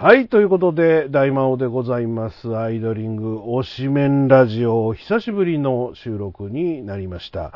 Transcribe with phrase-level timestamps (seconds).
[0.00, 2.56] はい、ということで、大魔王でございます。
[2.56, 7.52] アイドリング推しメンラジオ、久しぶりの収録になりました。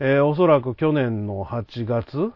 [0.00, 2.32] えーおそらく去年の8月、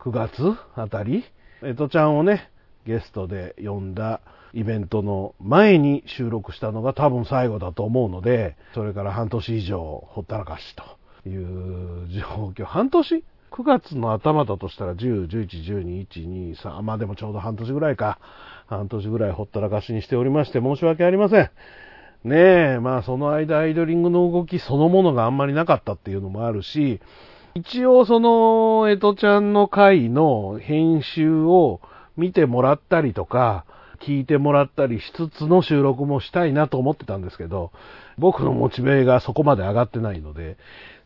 [0.00, 1.24] 9月あたり、
[1.62, 2.50] えとちゃんをね、
[2.86, 4.20] ゲストで呼んだ
[4.52, 12.64] イベントの前に収録したのが多分最後だと思うので、それから半年以上ほったらかしという状況。
[12.64, 13.22] 半年？
[13.50, 18.18] ?9 月の頭だとしたら10、11、12、1、2、3、まあでもちょうど半年ぐらいか。
[18.68, 21.50] 半年ぐらいほったらかしにしておりまして申し訳ありません。
[22.24, 22.36] ね
[22.74, 27.00] え、まあその間アイドリングの動きそのものがあんまりなかったっていうのもあるし、
[27.54, 31.80] 一応その、えとちゃんの回の編集を
[32.16, 33.64] 見てもらったりとか、
[34.00, 37.72] 聞いてもらったりしつつの収録もしたいなと思ってたんですけど、
[38.16, 40.56] 僕のモチベがそこまで上がってないので、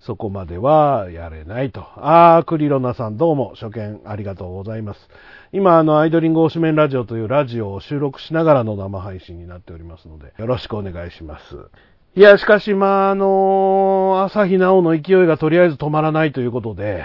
[0.02, 1.86] そこまではやれないと。
[1.96, 5.08] あー、クリロナさんどうも初見ありがとうございます。
[5.52, 11.54] 今、あの、アイドリング推しメンラジオというラジオを収録しながらの生配信になっておりますので、よろしくお願いします。
[12.16, 17.04] いや、しかし、まあ、あの朝日奈央の勢いがとりあえず止まらないということで、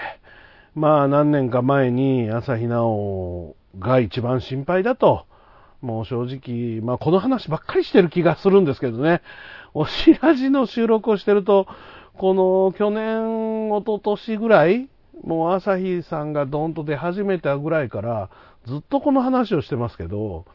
[0.73, 5.27] まあ、何年か前に朝日奈央が一番心配だと、
[5.81, 9.21] もう正直、まあ、この話ばっかりしてる気がするんですけどね、
[9.75, 11.67] おしらじの収録をしてると、
[12.17, 14.89] この去年、一昨年ぐらい、
[15.23, 18.29] もう朝日さんがドンと出始めたぐらいから、
[18.65, 20.45] ずっとこの話をしてますけど、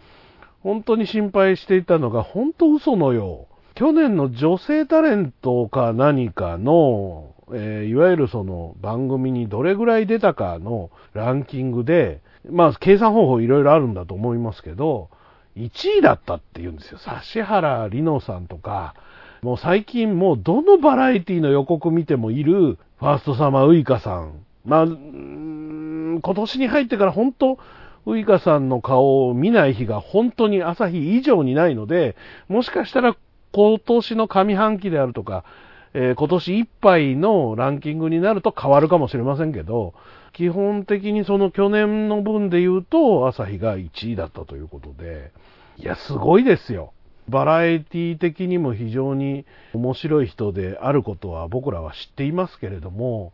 [0.61, 3.75] 本当に心配していたのが、本当嘘のよう。
[3.75, 15.11] 去年の女性タレントか何かの、えーいわゆるその番組にどれぐらい出たかのランキングで、まあ計算方法いろいろあるんだと思いますけど、
[15.57, 16.99] 1位だったって言うんですよ。
[17.35, 18.95] 指原莉乃さんとか、
[19.43, 24.45] もう最近もうどのバラエティの予告見てもいるファーストサマーウイカさん。
[24.65, 27.59] まあ、うーん今年に入ってから本当、
[28.07, 32.15] ウイカさんの顔を見ない日が本当に朝日以上にないので、
[32.47, 33.17] もしかしたら
[33.51, 35.45] 今年の上半期であるとか、
[35.93, 39.95] えー今年いっぱいのランキングになると変わるかもしれませんけど、
[40.33, 45.33] 基本的にその去年の分で言うと、朝日が1位だったということで、
[45.79, 46.93] いや、すごいですよ。
[47.29, 53.33] バラエティ的にも非常に面白い人であることは僕らは知っていますけれども、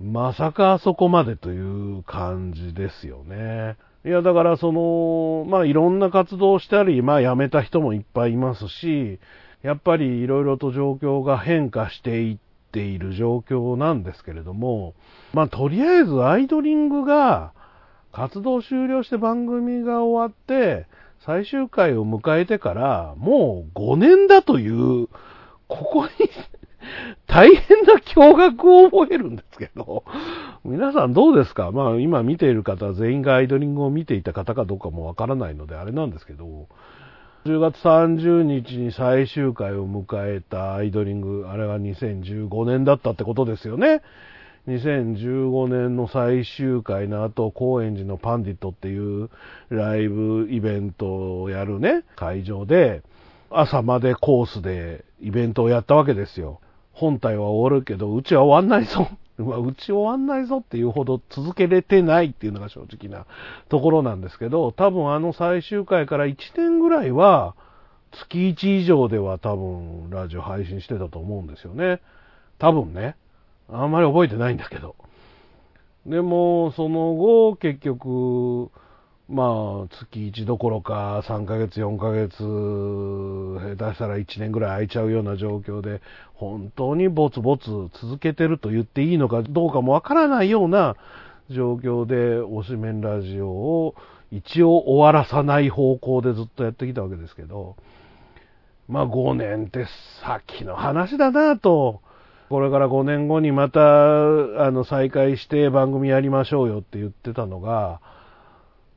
[0.00, 3.76] まさかあそこまでという感じですよね。
[4.04, 9.18] いや、だからその、まあいろんな活動をしたり、まあ辞めた人もいっぱいいますし、
[9.62, 12.38] やっぱりいろいろと状況が変化していっ
[12.72, 14.94] ている状況なんですけれども、
[15.34, 17.52] まあとりあえずアイドリングが
[18.10, 20.86] 活動終了して番組が終わって、
[21.20, 25.08] 最終回を迎えてから、もう5年だという、
[25.68, 26.10] ここに
[27.28, 30.04] 大変な驚愕を覚えるんですけど、
[30.64, 31.70] 皆さんどうですか？
[31.72, 36.66] まあ今見ている方全員がアイドリングを見ていた方かどうかもわからないのであれなんですけど、
[37.44, 44.02] 10月30日に最終回を迎えたアイドリング、あれは2015年だったってことですよね。
[44.68, 49.30] 2015年の最終回の後、高円寺のパンディットっていう
[49.70, 53.02] ライブイベントをやるね、会場で、
[53.50, 56.60] 朝までコースでイベントをやったわけですよ。
[56.92, 59.08] 本体は終わるけど、うちは終わんないぞ。
[59.38, 63.24] うち終わんないぞっていうほど続けれてないっていうのが正直な
[63.70, 67.56] ところなんですけど、多分あの最終回から1年ぐらいは、
[68.12, 72.00] 月1以上では多分ラジオ配信してたと思うんですよね。
[72.58, 73.16] 多分ね。
[73.72, 74.96] あんまり覚えてないんだけど。
[76.06, 78.70] でも、その後、結局、
[79.28, 82.42] まあ、月1どころか、3ヶ月、4ヶ月、
[83.76, 86.00] 下手したら1年ぐらい空いちゃうような状況で、
[86.34, 87.66] 本当にぼつぼつ
[88.00, 90.96] 続けてると言っていいのかどうかもわからないような
[91.48, 93.94] 状況で、推しメンラジオを
[94.32, 97.76] 一応終わらさない方向でずっとやってきたわけですけど、
[98.88, 99.86] まあ5年って
[100.24, 102.00] 先の話だなと、
[102.50, 108.00] これから5年後にまたあの再開して番組やりましょうよって言ってたのが、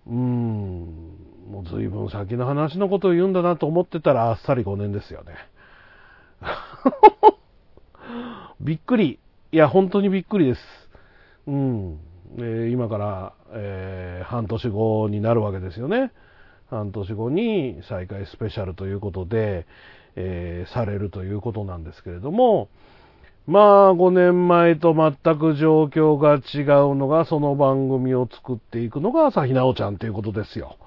[0.08, 1.16] うーん、
[1.52, 5.36] もう随分先の話のことを言うんだなと思ってたらあっさり5年ですよね。
[8.60, 9.20] びっくり。
[9.52, 10.62] いや、本当にびっくりです。
[11.46, 12.00] うん。
[12.40, 16.12] えー今から、えー半年後になるわけですよね。
[16.72, 19.68] 半年後に再開スペシャルということで、
[20.16, 22.70] えーされるということなんですけれども、
[23.46, 30.78] まあ、5年前と全く状況が違うのが、その番組を作っていくのが朝日奈央ちゃんということですよ。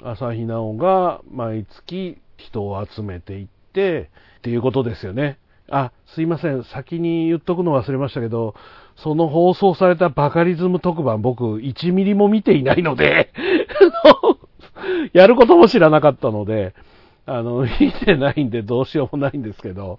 [0.00, 5.38] 朝日奈央が毎月人を集めていって、っていうことですよね。
[5.70, 6.62] あ、すいません。
[6.64, 8.54] 先に言っとくの忘れましたけど、
[8.96, 13.30] その放送されたバカリズム特番、僕、1ミリも見ていないので、
[15.12, 16.74] やることも知らなかったので、
[17.26, 19.98] あの、見てないんでどうしようもないんですけど、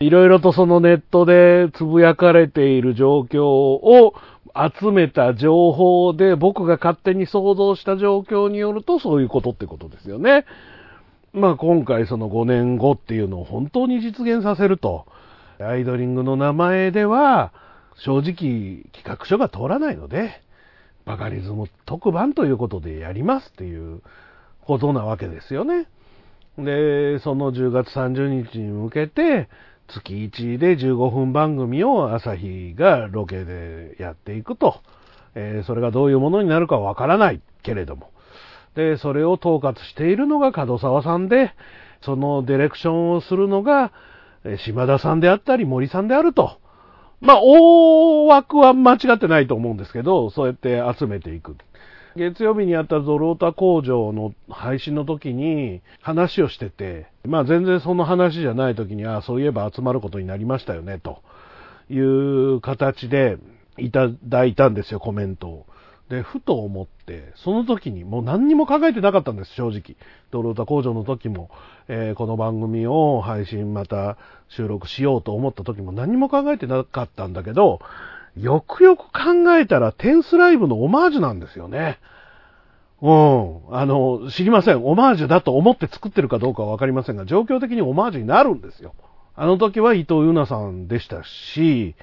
[0.00, 4.14] いろいろとそのネットでつぶやかれている状況を
[4.54, 10.44] 集めた情報で僕が勝手に想像した状況によるとそういうことってことですよね。
[11.32, 15.06] まあ今回その5年後っていうのを本当に実現させると。
[15.60, 17.52] アイドリングの名前では
[17.96, 20.42] 正直企画書が通らないので、
[21.04, 24.02] バカリズム特番ということでやりますっていう
[24.62, 25.86] ことなわけですよね。
[26.58, 29.48] で、その10月30日に向けて、
[29.88, 34.80] 月1で15分番組を朝日がロケでやっていくと。
[35.34, 38.10] えー、それがどういうものになるかわからないけれども。
[38.74, 41.52] で、それを統括しているのが門沢さんで、
[42.02, 43.92] そのディレクションをするのが、
[44.64, 46.58] 島田さんであったり森さんであると。
[47.20, 51.56] まあ、大枠は間違ってないと思うんですけど、そうやって集めていく。
[52.16, 61.22] 月曜日にあったゾロータ工場の配信の時に話をしてて、まあ全然その話じゃない時に、ああ、そういえば集まることになりましたよね、と
[61.90, 63.38] いう形で
[63.78, 65.66] いただいたんですよ、コメントを。
[66.08, 69.96] で、ふと思って、その時にもう何にも考えてなかったんです、正直。
[70.30, 71.50] ドロータ工場の時も、
[71.88, 74.18] えー、この番組を配信また
[74.48, 77.80] 収録しようと思った時も何も考えてなかったんだけど、
[78.36, 81.98] よくよく考えたらテンスライブのオマージュなんですよね。
[83.00, 83.60] うん。
[83.70, 84.84] あの、知りません。
[84.84, 88.94] オマージュだと思って作ってるかどうかはわかりませんが、状況的にオマージュになるんですよ。
[89.36, 91.94] あの時は伊藤優奈さんでしたし、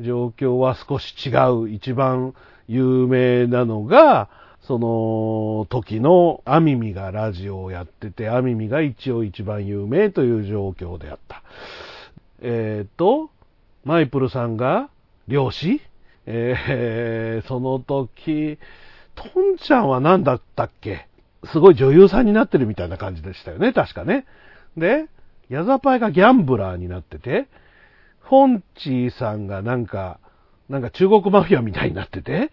[0.00, 1.30] 状況は少し違
[1.64, 1.70] う。
[1.70, 2.34] 一番
[2.66, 4.28] 有名なのが、
[4.62, 11.42] その時のアミミがラジオをやってて、アミミが一応一番有名という状況であった。
[12.42, 13.30] えっ、ー、と、
[13.84, 14.90] マイプルさんが
[15.28, 15.80] 漁師？
[16.26, 18.58] えー、その時、
[19.14, 21.06] トンちゃんは何だったっけ？
[21.44, 24.26] すごい女優さんになってるみたいな感じでしたよね、確かね。
[24.76, 25.06] で、
[25.48, 27.46] ヤザパイがギャンブラーになってて、
[28.20, 30.18] フォンチーさんがなんか、
[30.68, 32.50] なんか中国マフィアみたいになってて、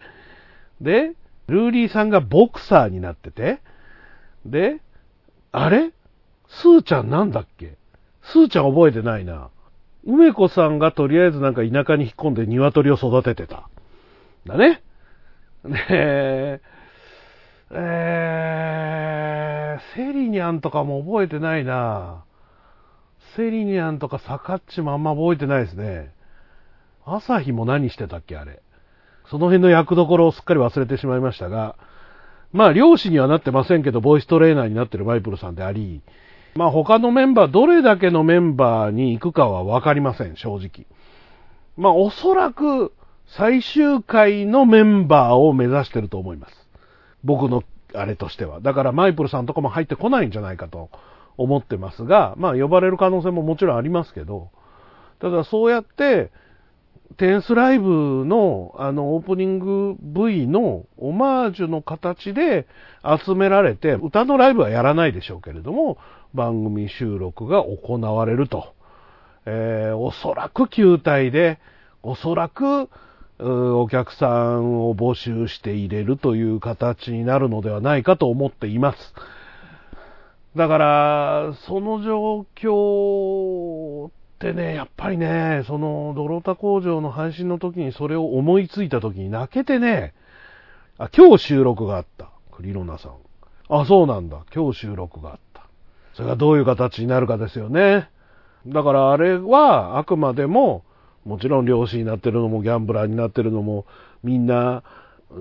[0.80, 1.14] で、
[1.48, 3.60] ルーリーさんがボクサーになってて、
[4.46, 4.80] で、
[5.52, 5.92] あれ？
[6.48, 7.78] スーちゃんなんだっけ？
[8.22, 9.50] スーちゃん覚えてないな。
[10.06, 13.70] 梅子さんがとりあえずなんか田舎に引っ込んで鶏を育ててた。
[14.46, 14.84] だね。
[15.64, 16.62] ねえ、
[17.72, 22.24] えー、セリニャンとかも覚えてないな。
[23.36, 26.14] セリニャンとかサカッチもあんま覚えてないですね。
[27.06, 28.62] 朝日も何してたっけ、あれ。
[29.30, 31.76] その辺の役どころをすっかり忘れてしまいましたが、
[32.54, 36.02] まあ、漁師にはなってませんけど、ボイストレーナーになってるマイプルさんであり、
[36.56, 40.88] まあ、他のメンバー、どれだけのメンバーに行くかはわかりません、正直。
[41.76, 42.94] まあ、おそらく、
[43.28, 46.70] 最終回のメンバーを目指してると思います。
[47.26, 47.64] 僕の
[47.94, 48.62] あれとしては。
[48.62, 50.90] だからマイプルさんとかも入ってこないんじゃないかと
[51.38, 54.50] 思ってますが、まあ呼ばれる可能性ももちろんありますけど、
[55.20, 56.32] ただそうやって、
[57.18, 62.68] テンスライブのあのオープニング V のオマージュの形で
[63.26, 65.98] 集められて、歌のライブはやらないでしょうけれども、
[66.36, 68.74] 番組収録が行われると。
[69.46, 71.60] えー、おそらく球体で、
[72.04, 72.90] おそらく
[73.40, 79.14] お客さんを募集して入れるという形になるのではないかと思っています。
[80.56, 90.14] だから、その状況ってね、やっぱりね、その、ドロータ工場の配信の時にそれを思いついた時に泣けてね、
[90.98, 92.30] あ、今日収録があった。
[92.52, 93.16] クリロナさん。
[93.68, 94.46] あ、そうなんだ。
[94.56, 95.45] 今日収録があった。
[96.16, 98.10] それがどういう形になるかですよね。
[98.68, 100.84] だからあれはあくまでも
[101.24, 103.86] もちろん漁師になってるのもギャンブラーになってるのも
[104.24, 104.84] みんな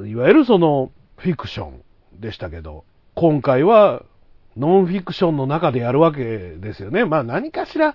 [0.04, 4.02] いわゆるそのフィクションでしたけど今回は
[4.56, 7.04] ノンフィクションの中でやるわけですよね。
[7.04, 7.94] まあ何かしら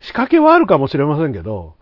[0.00, 1.74] 仕掛けはあるかもしれませんけど、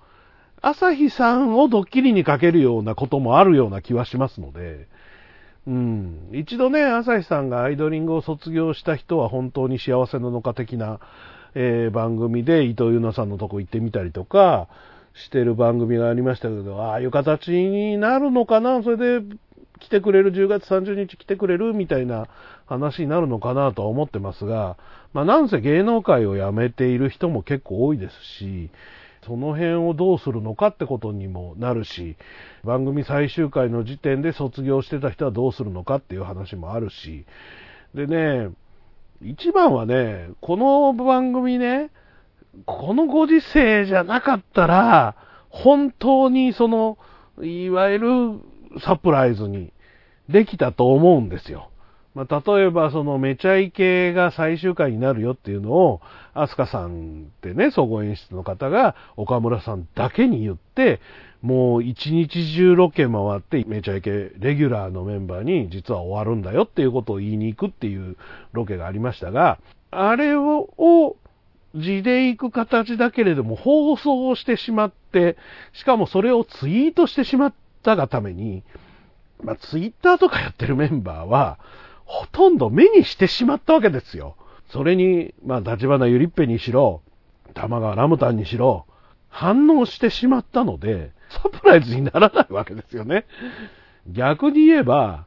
[0.63, 4.89] 朝日さんをドッキリにかけるようなこともあるような気はしますので、
[5.67, 11.01] うん、一度ね、朝日さんがアイドリングを卒業した人は本当に幸せなのか的な、
[11.55, 14.69] えー、番組で伊藤優奈さんのとこ行ってみたりとか、
[15.17, 19.27] してる番組がありましたけど、ああいう形になるのかな、それで
[19.81, 21.73] 来てくれる、10月30日来てくれる？
[21.75, 22.29] みたいな
[22.67, 24.77] 話になるのかなとは思ってますが、
[25.13, 28.71] まあ、なんせ芸能界を辞めている人も結構多いですし、
[29.27, 32.17] その辺をどうするのかってことにもなるし、
[32.65, 37.27] 番組最終回の時点で卒業してた人はどうするのかっていう話もあるし、
[37.95, 38.51] でね、
[39.23, 41.91] 一番はね、この番組ね、
[42.67, 45.17] このご時世じゃなかったら、
[45.49, 46.97] 本当にその、
[47.43, 49.73] いわゆるサプライズに
[50.29, 51.71] できたと思うんですよ。
[52.17, 56.01] まあ、例えばそのめちゃイケが最終回になるよっていうのを、
[56.33, 61.03] アスカさんってね、総合演出の方が岡村さんだけに言って、
[61.43, 68.17] もう一日中ロケ回ってめちゃイケレギュラーのメンバーに実は終わるんだよっていうことを言いに行くっていう
[68.53, 69.59] ロケがありましたが、
[69.91, 71.17] あれを
[71.75, 75.37] 字で行く形だけれども放送してしまって、
[75.75, 78.63] しかもそれをツイートしてしまったがために、
[79.43, 81.59] まあ、ツイッターとかやってるメンバーは、
[82.07, 84.37] ほとんど目にしてしまったわけですよ。
[84.71, 87.03] それに、まあ、立花ゆりっぺにしろ、
[87.55, 88.87] 玉川ラムタンにしろ、
[89.29, 93.27] 反応してしまったので、サプライズにならないわけですよね。
[94.09, 95.27] 逆に言えば、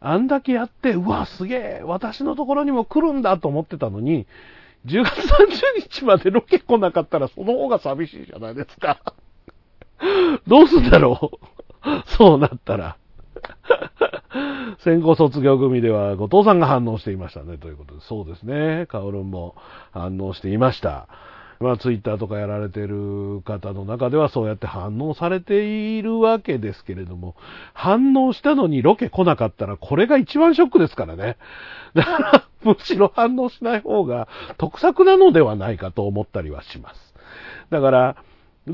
[0.00, 4.26] あんだけやって、うわ、すげえ、私のところにも来るんだと思ってたのに、
[4.86, 9.00] 10月30日までロケ来なかったらその方が寂しいじゃないですか。
[10.46, 11.32] どうすんだろ
[11.84, 12.96] うそうなったら。
[14.78, 18.00] 先行卒業組では後藤さんが反応していましたね、ということで。
[18.02, 18.86] そうですね。
[18.88, 19.54] カオルンも
[19.92, 21.08] 反応していました。
[21.60, 27.34] まあ、ツイッターとかやられてる方の中ではそうやって反応されているわけですけれども、
[27.74, 31.36] 反応したのにロケ来なかったらこれが一番ショックですからね。
[31.94, 37.14] だから、むしろ反応しない方が得策なのではないかと思ったりはします。
[37.68, 38.16] だから、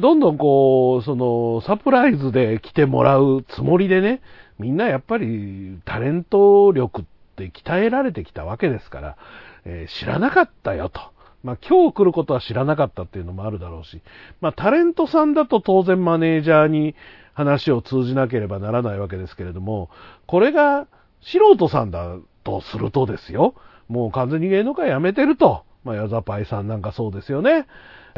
[0.00, 4.20] どんどんこう、その、サプライズで来てもらうつもりでね、
[4.58, 7.04] みんなやっぱりタレント力っ
[7.36, 9.16] て鍛えられてきたわけですから、
[9.64, 11.00] えー、知らなかったよと。
[11.42, 14.02] まあ今日来ることは知らなかったっていうのもあるだろうし、
[14.40, 16.94] まあタレントさんだと当然マネージャーに
[17.34, 19.90] 話を通じなければならないわけですけれども、
[20.26, 20.88] これが
[21.20, 23.54] 素人さんだとするとですよ、
[23.88, 25.64] もう完全に芸能界辞めてると。
[25.84, 27.66] まあ矢沢パイさんなんかそうですよね。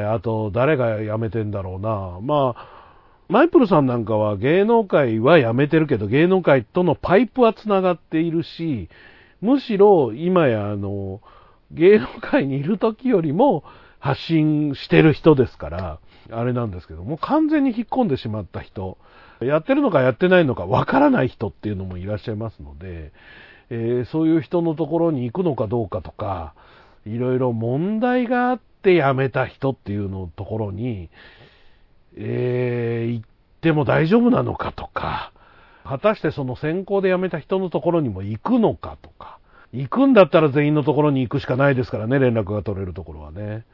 [0.04, 2.18] あと誰が辞めてんだろうな。
[2.22, 2.78] まあ、
[3.28, 8.88] マイプルさんなんかは芸能界は辞めてるけど、芸能界とのパイプは繋がっているし、
[9.40, 11.20] むしろ今やあの、
[11.70, 13.64] 芸能界にいる時よりも
[13.98, 15.98] 発信してる人ですから、
[16.30, 18.98] あれなんですけども、完全に引っ込んでしまった人、
[19.40, 23.12] やってるのかやってないのかわからない人っていうのもいらっしゃいますので、
[23.70, 26.54] えー、そういう人のところに行くのかどうかとか、
[27.06, 31.10] いろいろ問題があっって辞めた人っていうのところに、
[32.16, 33.26] えー、行っ
[33.60, 35.32] ても大丈夫なのかとか、
[35.84, 39.38] 果たしてその先行で辞めた人のところにも行くのかとか、
[39.72, 43.64] 行くんだったら全員のところに行くしかないですからね、連絡が取れるところはね。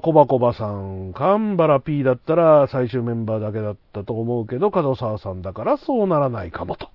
[0.00, 6.88] コバコバさん、カンバラ P だったら最終メンバーだけだったと思うけど、門沢さんだからそうならないかもと。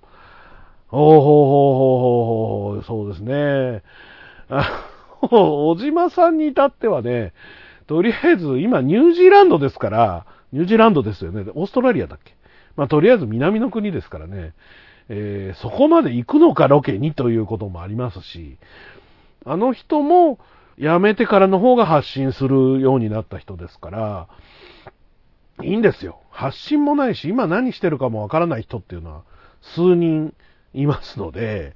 [0.87, 3.83] ほうほうほうほうほうほう、そうですね。
[5.29, 7.33] 小島さんに至ってはね、
[7.87, 11.49] とりあえず今ニュージーランドですから、ニュージーランドですよね。
[11.55, 12.35] オーストラリアだっけ
[12.75, 14.53] まあとりあえず南の国ですからね。
[15.09, 18.57] えー、そこまで行くのかロケにということもありますし、
[19.45, 20.39] あの人も
[20.77, 24.27] 辞めてからの方が発信するようになった人ですから、
[25.61, 26.21] いいんですよ。
[26.31, 29.23] 発信もないし、今何してるかもわからない人っていうのは
[29.61, 30.33] 数人
[30.73, 31.75] いますので、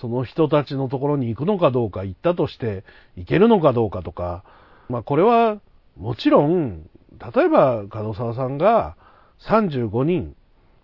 [0.00, 2.84] その人たちのところに行くのかどうか、行ったとして
[3.16, 4.44] 行けるのかどうかとか、
[4.88, 5.60] まあこれは
[5.96, 6.88] もちろん、
[7.34, 8.96] 例えば門沢さんが
[9.40, 10.34] 35人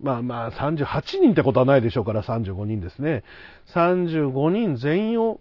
[0.00, 3.24] まあまあ38人ってことはないでしょうから35人ですね。
[3.68, 5.40] 35人全員を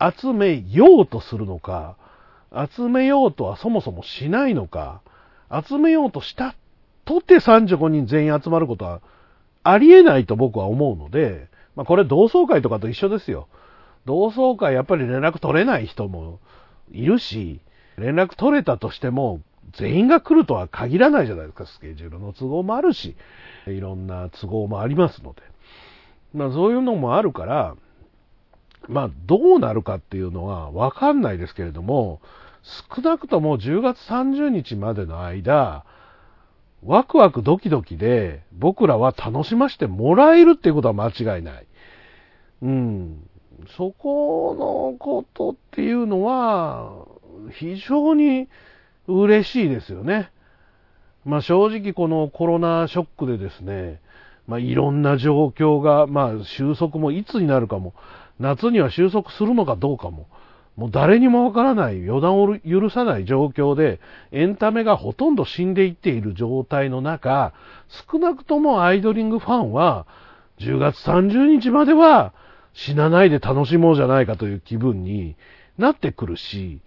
[0.00, 1.96] 集めようとするのか、
[2.70, 5.02] 集めようとはそもそもしないのか、
[5.50, 6.54] 集めようとした
[7.04, 9.00] とて35人全員集まることは
[9.62, 13.48] ありえないと僕は思うので、まあこれ同窓会とかと一緒ですよ。
[14.06, 16.40] 同窓会やっぱり連絡取れない人も
[16.90, 17.60] いるし、
[17.98, 19.40] 連絡取れたとしても
[19.72, 21.66] 全員が来るとは限らないじゃないですか。
[21.66, 23.14] スケジュールの都合もあるし。
[23.66, 25.42] いろんな都合もありますので。
[26.34, 27.74] まあそういうのもあるから、
[28.88, 32.20] まあどうなるかっていうのはわかんないですけれども、
[32.62, 35.84] 少なくとも10月30日までの間、
[36.84, 41.66] ワクワクドキドキで僕らは楽しませてもらえるっていうことは間違いない。
[42.62, 43.28] うん。
[43.76, 44.54] そこ
[44.94, 47.06] のことっていうのは
[47.52, 48.48] 非常に
[49.08, 50.30] 嬉しいですよね。
[51.24, 54.00] まあ正直このコロナショックでですね、
[54.46, 57.94] まあいろんな状況が、まあ収束もいつになるかも、
[58.38, 60.28] 夏には収束するのかどうかも、
[60.76, 63.98] もう誰にもわからない、予断を許さない状況で、
[64.30, 67.54] エンタメがほとんど死んでいっている状態の中、
[68.10, 70.06] 少なくともアイドリングファンは、
[70.58, 72.32] 10月30日までは
[72.72, 75.36] 死なないで楽しもうじゃないかという気分に
[75.78, 76.80] なってくるし、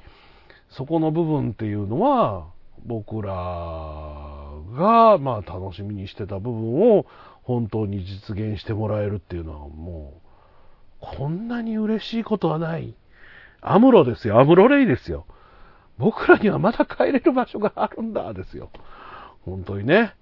[0.69, 2.48] そこの部分っていうのは、
[2.86, 7.05] 僕らが、まあ、楽しみにしてた部分を
[7.43, 10.22] 本当に実現してもらえるっていうのはも
[11.01, 12.93] うこんなに嬉しいことはない。
[13.62, 15.25] アムロですよ、アムロレイですよ。
[15.98, 18.70] 僕らにはまだ帰れる場所があるんだ、ですよ。
[19.46, 20.16] 本当にね。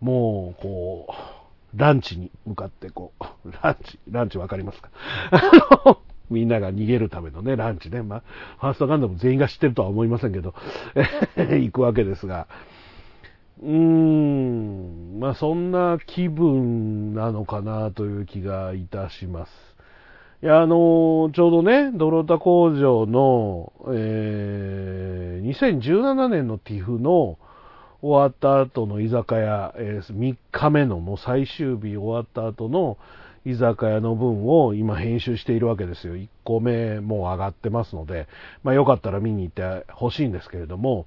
[0.00, 3.12] もう、こう、ランチに向かってこ
[3.44, 4.90] う、ランチ、ランチわかりますか？
[5.30, 5.40] あ
[5.86, 5.98] の
[6.30, 8.02] みんなが逃げるためのね、ランチね。
[8.02, 8.22] まあ、
[8.58, 10.54] ファーストガンダム全員が知ってるとは思いませんけど、
[11.36, 12.46] 行くわけですが、
[13.62, 19.73] うーん、まあそんな気分なのかなという気がいたします。
[20.44, 27.38] いや、あのちょうどね、ドロタ工場の、えー、2017年の TIFF の
[28.02, 32.98] 終わった後の居酒屋、えー、3日目のもう最終日終わった後の
[33.46, 36.14] 居酒屋の分を今編集しているわけですよ。
[36.14, 38.28] 1個目もう上がってますので、
[38.62, 41.06] まあよかったら見に行ってほしいんですけれども、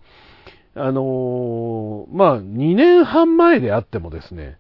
[0.74, 4.58] あのー、まあ、2年半前であってもですね、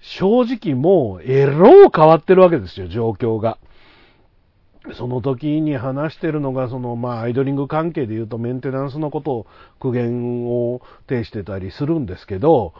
[0.00, 3.58] 正直もう、えろう変わってるわけですよ、状況が。
[4.96, 9.46] その時に話してるのが、その、まあ、アイドリング関係で言うとメンテナンスのことを
[9.78, 12.74] 苦言を呈してたりするんですけど、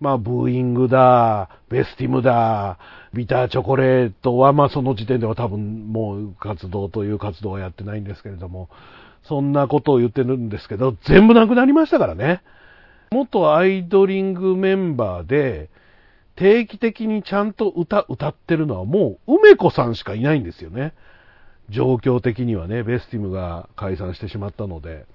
[0.00, 2.78] まあ、ブーイングだ、ベスティムだ、
[3.12, 8.68] ビターチョコレートは、まあ、その時点では多分もう活動という活動はやってないんですけれども、
[9.22, 12.42] そんなことを言ってるんですけど、全部なくなりましたからね。
[13.12, 15.70] 元アイドリングメンバーで、
[16.36, 20.92] 定期的にちゃんと歌、歌ってるのはもう、梅子さんしかいないんですよね。
[21.70, 25.06] 状況的にはね、ベスティムが解散してしまったので。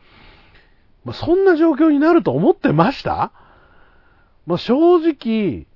[1.05, 3.31] まあ、そんな状況になると思ってました？
[4.45, 5.67] まあ、正直、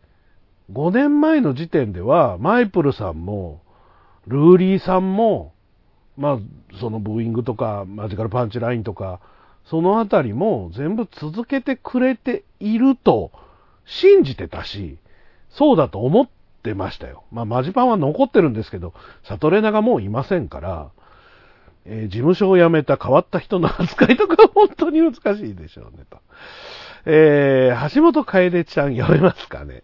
[0.72, 3.62] 5年前の時点では、マイプルさんも、
[4.27, 5.53] ルーリーさんも、
[6.18, 6.39] まあ、
[6.80, 9.20] そのブーイングとか、マジカルパンチラインとか、
[9.65, 13.32] そのあたりも全部続けてくれていると
[13.86, 14.98] 信じてたし、
[15.50, 16.30] そうだと思っ
[16.63, 17.25] てましたよ。
[17.32, 18.93] まあ、マジパンは残ってるんですけど、
[19.24, 20.91] サトレナがもういませんから、
[21.86, 26.18] えー、事務所を辞めた変わった人の扱いとか本当に難しいでしょうね、と。
[27.05, 29.83] えー、橋本楓ちゃん読めますかね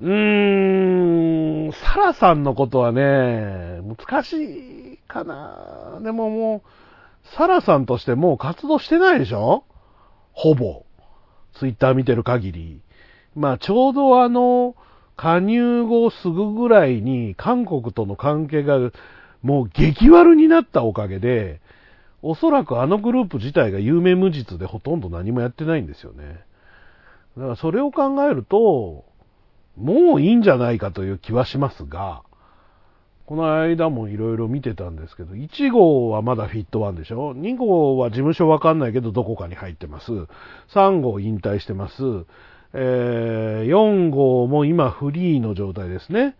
[0.00, 6.00] うーん、サラさんのことはね、難しいかな。
[6.02, 6.68] でももう、
[7.36, 9.64] サラさんとしてもう活動してないでしょ？
[10.32, 10.86] ほぼ。
[11.52, 12.80] ツイッター見てる限り。
[13.34, 14.74] まあちょうどあの、
[15.20, 18.78] 加入後すぐぐらいに韓国との関係が
[19.42, 21.60] もう激悪になったおかげで、
[22.22, 26.42] おそらくあのグループ自体が有名無実でほとんど何もやってないんですよね。
[27.36, 29.04] だからそれを考えると、
[29.76, 32.22] もういいんじゃないかという気はしますが、
[33.26, 40.10] この間もいろいろ見てたんですけど、1号はまだフィットワンでしょ ?2 号は事務所わかんないけどどこかに入ってます。
[40.72, 42.24] 3号引退してます。
[42.72, 46.36] えー、4号も今フリーの状態ですね。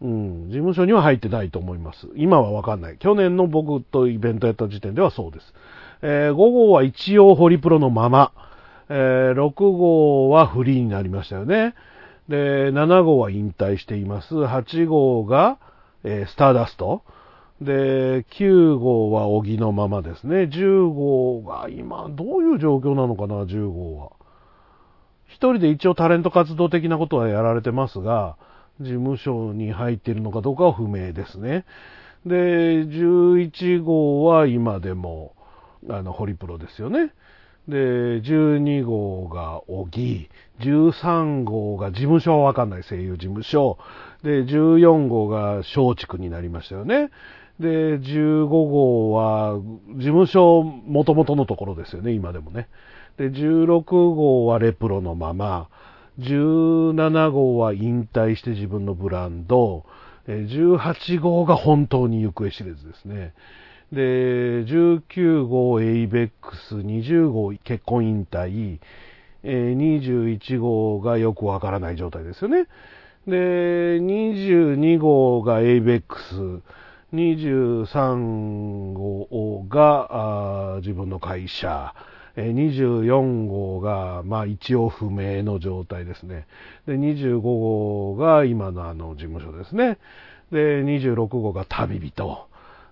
[0.00, 2.08] うん、事務所には入ってないと思います。
[2.16, 2.98] 今はわかんない。
[2.98, 5.54] 去年の僕とイベントやった時点ではそうです。
[6.02, 8.32] えー、5号は一応ホリプロのまま。
[8.90, 11.74] えー、6号はフリーになりましたよね。
[12.28, 14.34] で、7号は引退しています。
[14.34, 15.58] 8号が、
[16.04, 17.02] えー、スターダスト。
[17.60, 20.42] で、9号は小木のままですね。
[20.44, 24.10] 10号が今、どういう状況なのかな、10号は。
[25.34, 28.36] 一人で一応タレント活動的なことはやられてますが、
[28.80, 31.64] 事務所に入っているのかどうかは不明ですね。
[32.24, 35.34] で、11号は今でも、
[35.90, 37.12] あの、ホリプロですよね。
[37.66, 40.28] で、12号が小木、
[40.60, 43.76] 13号が事務所はわかんない声優事務所、
[44.22, 47.10] で、14号が松竹になりましたよね。
[47.58, 49.54] で、15号は
[49.96, 52.68] 事務所元々のところですよね、今でもね。
[53.16, 53.82] で、16
[54.14, 55.68] 号はレプロのまま、
[56.18, 59.84] 17号は引退して自分のブランド、
[60.26, 63.34] 18号が本当に行方知れずですね。
[63.92, 68.78] で、19号エイベックス、20号結婚引退、
[69.44, 72.66] 21号がよくわからない状態ですよね。
[73.26, 76.34] で、22号がエイベックス、
[77.14, 81.94] 23号が自分の会社、
[82.42, 86.46] 24号が、まあ一応不明の状態ですね。
[86.86, 89.98] で、25号が今のあの事務所ですね。
[90.50, 92.48] で、26号が旅人。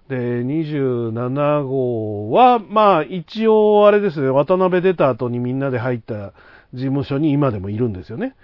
[0.09, 6.33] で、27号は、まあ、一応あれですね、渡辺出た後にみんなで入った
[6.75, 8.35] 事務所に今でもいるんですよね。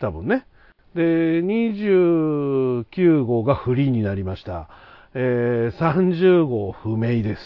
[0.00, 0.46] 多分ね。
[0.94, 4.68] で、29号がフリーになりました。
[5.14, 7.40] えー、30号不明です。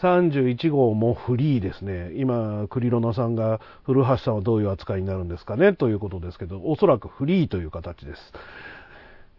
[0.00, 2.12] 31号もフリーですね。
[2.14, 5.72] 今、クリロナさんが古橋さんはどういう扱いになるんですかね？
[5.74, 8.32] ということですけど、おそらくフリーという形です。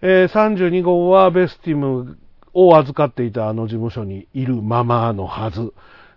[0.02, 2.18] えー、32号はベスティム
[2.54, 5.74] を預かっていたあの事務所にいるままのはず。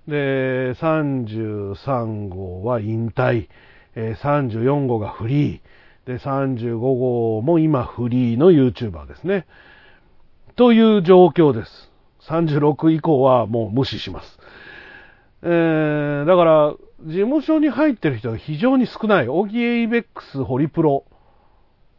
[0.09, 3.49] で、33号は引退。
[3.95, 6.07] えー、34号がフリー。
[6.07, 9.47] で、35号も今フリーの YouTuber ですね。
[10.57, 11.92] という状況です。
[12.27, 14.39] 36以降はもう無視します。
[15.43, 19.29] えー、だから、事務所に入ってる人が非常に少ない。
[19.29, 21.05] オギエイベックスホリプロ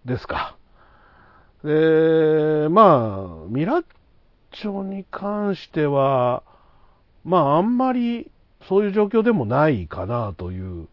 [0.05, 0.55] ですか。
[1.63, 3.85] で、まあ、ミラッ
[4.51, 6.43] チョに関しては、
[7.25, 8.31] まあ、あんまり
[8.67, 10.87] そういう状況でもないかなという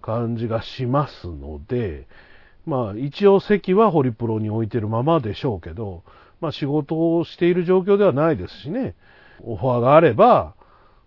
[0.00, 2.06] 感じがしますので、
[2.66, 6.02] まあ、一応席はホリプロに置いてるままでしょうけど、
[6.42, 8.96] まあ、仕事をしている状況ではないですしね、
[9.44, 10.54] オファーがあれば、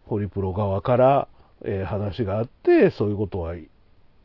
[0.05, 1.27] ホリプロ側から、
[1.65, 3.53] えー、話があって、そういうことは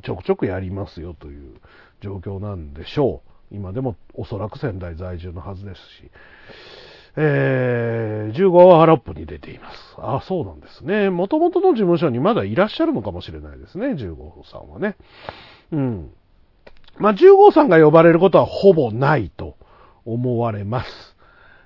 [0.05, 1.57] ちょくちょくやりますよという
[2.01, 3.55] 状況なんでしょう。
[3.57, 6.11] 今でもおそらく仙台在住のはずですし。
[7.17, 9.77] えー、15はハラップに出ています。
[9.99, 11.11] あ、そうなんですね。
[11.11, 14.97] もともとの事務所にまだいらっしゃるのかもしれないですね、15号さんはね。
[15.73, 16.11] うん。
[16.99, 19.57] まあ、15さんが呼ばれることはほぼないと
[20.13, 21.17] 思われます。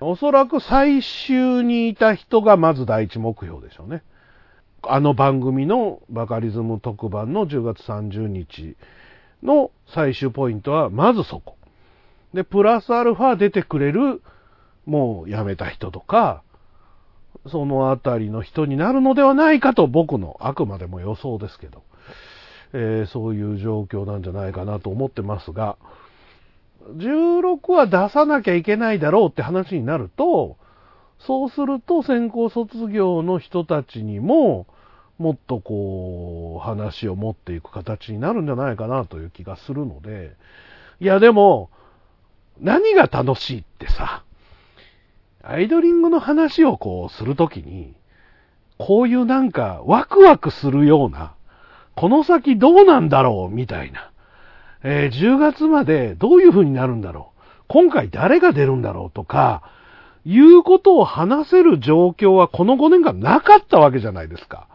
[0.01, 4.03] おそらく最終にいた人がまず第一目標でしょうね。
[4.87, 8.75] あの番組のバカリズム特番の10月30日
[9.41, 11.57] の最終ポイントはまずそこ。
[12.33, 14.21] で、プラスアルファ出てくれる
[14.85, 16.43] もう辞めた人とか、
[17.47, 21.83] そのあたりの人になるのではないかと僕のあくまでも予想ですけど、
[22.73, 25.77] えー、そういう状況なんじゃないかなと思ってますが、
[26.93, 30.57] 16は出さなきゃいけないだろうって話になると、
[31.19, 34.67] そうすると先行卒業の人たちにも、
[35.17, 40.35] もっとこう、話を持っていく形になるんじゃないかなという気がするので、
[40.99, 41.69] いやでも、
[42.59, 44.23] 何が楽しいってさ、
[45.41, 47.95] アイドリングの話をこうするときに、
[48.77, 51.33] こういうなんかワクワクするような、
[51.95, 54.11] この先どうなんだろうみたいな、
[54.87, 57.41] えー、10月までどういう風になるんだろう？
[57.67, 59.63] 今回誰が出るんだろうとか、
[60.25, 64.67] いうことを話せる状況はこの5年間なかったわけじゃないですか。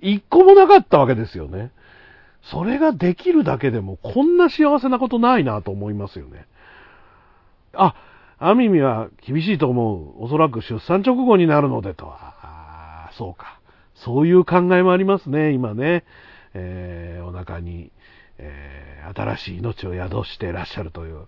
[0.00, 1.72] 一個もなかったわけですよね。
[2.42, 6.46] それができるだけでもこんな幸せなことないなと思いますよね。
[7.74, 7.96] あ、
[8.38, 10.24] ある意味は厳しいと思う。
[10.24, 12.34] おそらく出産直後になるのでとは。
[12.42, 13.58] あそうか。
[13.96, 16.04] そういう考えもありますね、今ね。
[16.54, 17.90] えー、お腹に、
[18.38, 21.26] えー、新しい命を宿していらっしゃるという、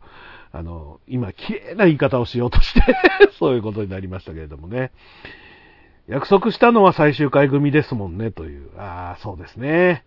[0.52, 2.82] あの、今、綺麗な言い方をしようとして
[3.38, 4.92] そういうことになりましたけれどもね。
[6.08, 8.70] 約束したのは最終回組ですもんね、という。
[8.76, 10.04] ああ、そうですね。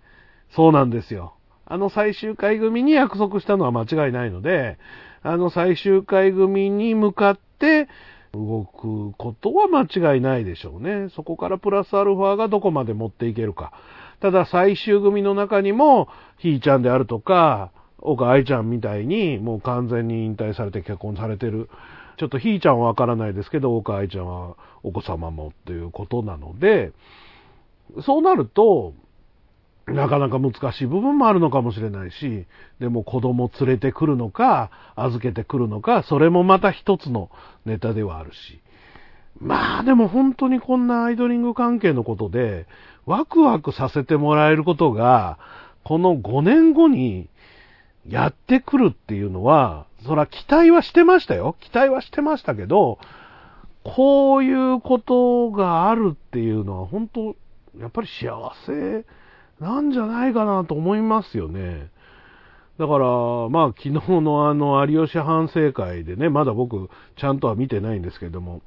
[0.50, 1.36] そうなんですよ。
[1.66, 4.78] あの最終回組に約束したのは間違いないので、
[5.22, 7.88] あの最終回組に向かって
[8.34, 11.10] 動くことは間違いないでしょうね。
[11.16, 13.72] そこからプラスアルファがどこまで持っていけるか。
[14.24, 16.08] ただ最終組の中にも、
[16.38, 21.70] ひーちゃんであるとか、岡愛ちゃんみたいにもう完全に引退されて結婚されてる。
[22.16, 26.94] ちょっとひーちゃんはわからないですけど、岡愛ちゃんはお子様もっていうことなので、
[28.06, 28.94] そうなると、
[29.88, 32.46] なかなか難しい部分もあるのかもしれないし、
[32.80, 37.30] でも子供連れてくるのか、預けてくるのか、それもまた一つの
[37.66, 38.62] ネタではあるし。
[39.40, 42.66] まあでも本当にこんなアイドリング関係のことで、
[43.06, 45.38] ワクワクさせてもらえることが、
[45.84, 47.30] この5年後に
[48.08, 51.56] やってくるっていうのは、そら期待はしてましたよ。
[51.60, 53.00] 期待はしてましたけど、
[53.84, 57.36] こういうことがあるっていうのは本当、
[57.80, 58.32] やっぱり幸
[58.66, 59.06] せ
[59.60, 61.90] なんじゃないかなと思いますよね。
[62.80, 63.06] だから、
[63.50, 68.62] まあ、昨日のあの、有吉反省会でね、まだ僕、ちゃんとは見てないんですけども、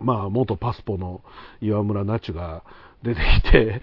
[0.00, 1.22] まあ、元パスポの
[1.60, 2.62] 岩村那智が
[3.02, 3.82] 出てきて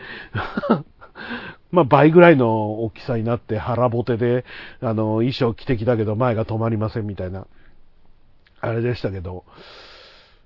[1.71, 4.45] まあ、倍ぐらいの大きさになって腹ぼてで、
[4.82, 7.47] あの、衣装着てきたけど前が止まりませんみたいな、
[8.62, 9.43] あれでしたけど、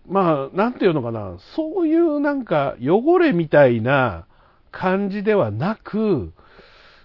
[0.07, 4.25] まあ、なんていうのかな、そういうなんか汚れみたいな
[4.71, 6.33] 感じではなく、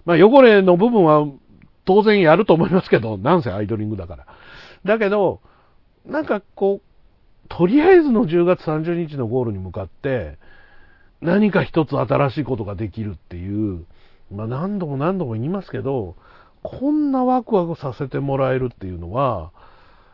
[0.05, 1.27] まあ汚れの部分は
[1.85, 4.27] 当然やると思いますけど、なんせアイドリングだから。
[4.85, 5.41] だけど、
[6.07, 10.39] なんかこう、とりあえずの10月30日のゴールに向かって、
[11.21, 13.85] 何か一つ新しいことができるっていう、
[14.31, 16.17] まあ何度も何度も言いますけど、
[16.63, 19.51] こんなワクワクさせてもらえるっていうのは、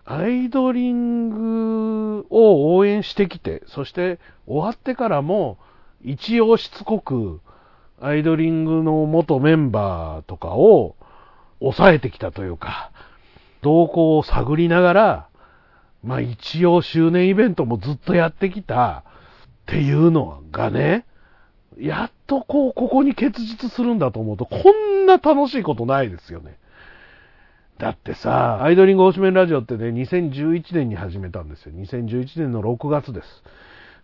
[0.05, 5.59] アイドリングを応援してきて、そして終わってからも、
[6.03, 7.41] 一応しつこく、
[8.01, 10.97] アイドリングの元メンバーとかを
[11.61, 12.91] 抑えてきたというか、
[13.63, 15.29] 動向を探りながら、
[16.03, 19.05] まあ一応周年イベントもずっとやってきた。
[19.71, 21.07] っていうのがね、
[21.79, 26.59] やっとこう、ここに結実するんだと思うと、こんな楽しいことないですよね。
[27.79, 31.73] だってさ、アイドリング推しメンラジオってね、2011年に始めたんですよ。
[31.73, 33.45] 2011年の6月です。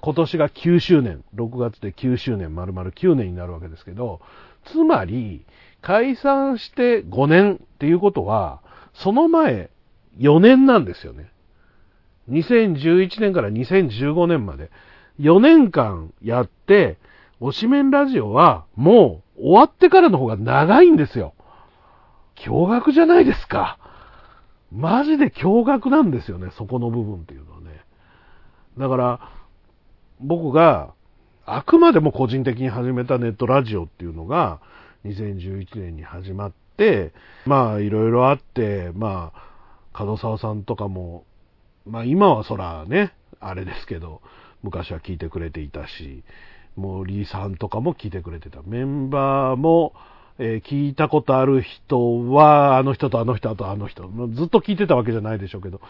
[0.00, 4.20] 今年が9周年、6月で9周年、丸々9年になるわけですけど、
[4.66, 5.44] つまり、
[5.82, 8.60] 解散して5年っていうことは、
[8.94, 9.70] その前
[10.18, 11.28] 4年なんですよね。
[12.30, 14.70] 2011年から2015年まで。
[15.20, 16.98] 4年間やって、
[17.40, 21.34] 推しメンラジオはもう終わってからの方が長いんですよ。
[22.36, 23.78] 驚愕じゃないですか。
[24.72, 27.84] マジで驚愕なんですよね、そこの部分っていうのはね。
[28.78, 29.20] だから、
[30.20, 30.94] 僕が
[31.44, 34.60] あくまでも個人的に始めたネットラジオっていうのが
[35.04, 37.12] 2011年に始まって、
[37.46, 39.32] まあいろいろあって、ま
[39.92, 41.24] あ、門沢さんとかも、
[41.86, 44.20] まあ今はそらね、あれですけど、
[44.66, 46.24] 昔は聞いてくれていたし、
[46.76, 48.60] 森さんとかも聞いてくれてた。
[48.66, 49.94] メンバーも、
[50.38, 55.80] えー、聞いたことある人は、あの人とあの人とあの人、ずっと聞いてたわけじゃないでしょうけど、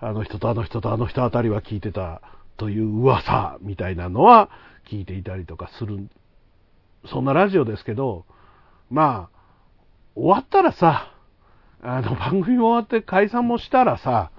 [0.00, 2.20] あの人とあの人とあの人あたりは聞いてた
[2.56, 4.50] という噂みたいなのは
[4.88, 6.08] 聞いていたりとかする、
[7.06, 8.26] そんなラジオですけど、
[8.90, 9.38] まあ、
[10.14, 11.14] 終わったらさ、
[11.82, 14.30] あの番組終わって解散もしたらさ、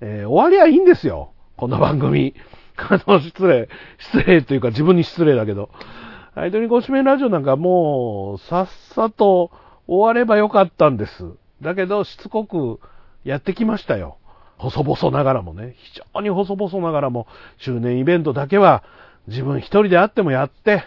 [0.00, 1.32] えー、終わりはいいんですよ。
[1.56, 2.34] この番組。
[2.78, 5.70] あの、失礼、失礼というか自分に失礼だけど。
[6.34, 9.50] アイドリングしめラジオなんかもう、さっさと
[9.88, 11.24] 終わればよかったんです。
[11.62, 12.78] だけど、しつこく
[13.24, 14.18] やってきましたよ。
[14.56, 15.74] 細々ながらもね。
[15.78, 17.26] 非常に細々ながらも、
[17.58, 18.84] 周年イベントだけは
[19.26, 20.84] 自分一人であってもやって、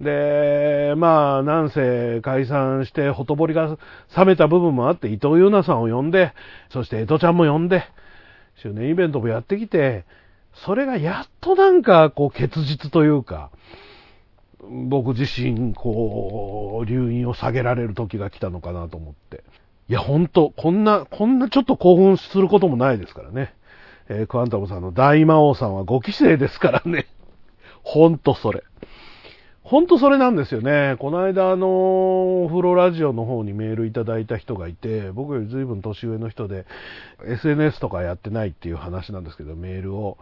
[0.00, 3.76] で、まあ、なんせ解散してほとぼりが
[4.16, 6.32] 冷めた部分もあって、伊藤優奈さんを呼んで、
[6.70, 7.84] そして江戸ちゃんも呼んで、
[8.56, 10.04] 周年イベントもやってきて、
[10.64, 13.50] それがやっとなんか、こう、結実というか、
[14.88, 19.44] 僕自身、こう、留飲を下げられる時が来たのかなと思って。
[19.88, 23.54] いや、ほんと、こんな、こんなちょっと興奮することもないですからね。
[24.08, 27.06] えー、クワンタムさんの大魔王さんは5期生ですからね。
[27.82, 28.64] ほんとそれ。
[29.62, 30.96] ほんとそれなんですよね。
[30.98, 36.64] この間、あの、お風呂ラジオの方にメールいただいた人がいて、僕より随分年上の人で、
[37.26, 40.16] SNS とかやってないっていう話なんですけど、メールを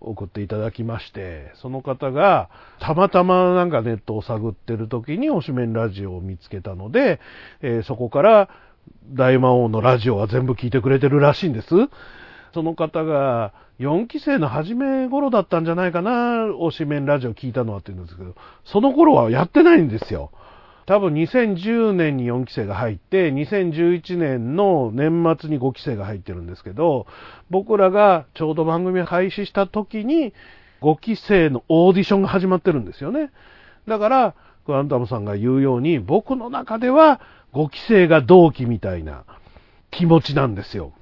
[0.00, 2.48] 送っていただきまして、その方が、
[2.80, 7.20] たまたまなんかネットを探ってる時に推しメンラジオを見つけたので、
[7.60, 8.48] えー、そこから
[9.12, 11.68] 大魔王のラジオは全部聞いてくれてるらしいんです。
[12.54, 16.10] その方が、4期生の初め頃だったんじゃないかな、
[16.46, 18.34] 推しメンラジオ聞いたのはって言うんですけど、
[18.64, 20.30] その頃はやってないんですよ。
[20.90, 27.06] 多分2010年に4期生が入って、2011年の年末に5期生が入ってるんですけど、
[27.48, 30.34] 僕らがちょうど番組開始した時に、
[30.80, 33.30] 5期生のオーディションが始まってるんですよね。
[33.86, 34.34] だから、
[34.66, 37.20] クアンタムさんが言うように、僕の中では
[37.52, 39.22] 5期生が同期みたいな
[39.92, 40.92] 気持ちなんですよ。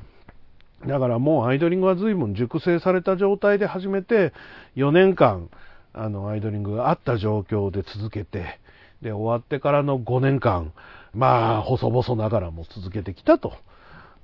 [0.86, 4.34] だからもうアイドリングは随分熟成された状態で始めて、
[4.76, 5.48] 4年間、
[5.94, 8.58] あの、アイドリングがあった状況で続けて、
[9.02, 10.72] で、終わってからの5年間、
[11.14, 13.52] まあ、細々ながらも続けてきたと、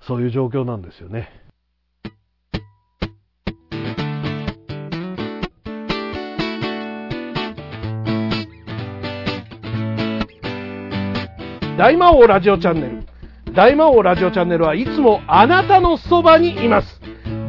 [0.07, 1.29] そういう状況なんですよね。
[11.77, 13.05] 大魔王ラジオチャンネル。
[13.53, 17.01] 大魔王ラジオチャンネルはいつもあなたのそばにいます。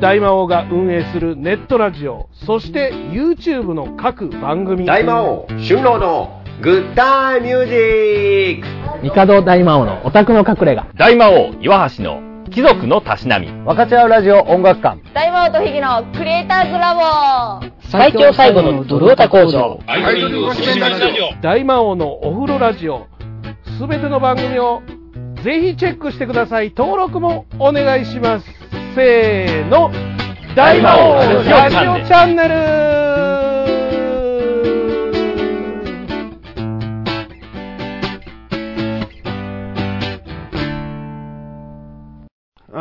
[0.02, 4.86] 大魔王が運営するネットラジオ、そして YouTube の各番組。
[4.86, 7.74] 大魔王、春郎のグッタイミュージ
[8.62, 8.68] ック。
[9.14, 10.86] 帝大魔王のオタクの隠れ家。
[10.96, 13.48] 大魔王岩橋の貴族のたしなみ。
[13.48, 15.02] 分かち合うラジオ音楽館。
[15.14, 17.66] 大魔王とヒギのクリエイターズラボ。
[17.90, 19.80] 最強最後のドルオタ工場
[21.42, 23.08] 大魔王のお風呂ラジオ。
[23.78, 24.82] すべての番組を
[25.44, 26.74] ぜひチェックしてください。
[26.76, 28.46] 登録もお願いします。
[28.96, 29.92] せーの。
[30.56, 33.15] 大魔王ラジオチャンネル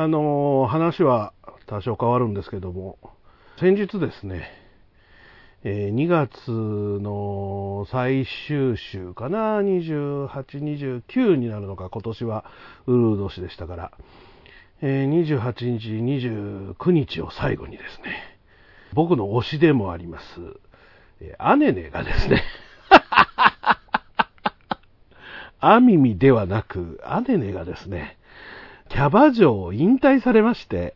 [0.04, 1.32] あの話は
[1.66, 2.98] 多少変わるんですけども、
[3.58, 4.50] 先日ですね、
[5.62, 10.28] え、2月の最終週かな、28、
[11.06, 12.44] 29になるのか、今年は
[12.86, 13.92] ウルー年でしたから、
[14.82, 18.14] え、28日、29日を最後にですね、
[18.92, 20.24] 僕の推しでもあります、
[21.22, 22.42] えー、アネネがですね、
[25.60, 28.18] アミミではなく、アネネがですね、
[28.94, 30.94] キャバ嬢を引退されまして、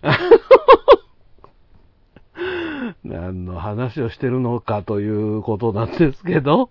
[3.04, 6.70] 何の話をしてるのかということなんですけど、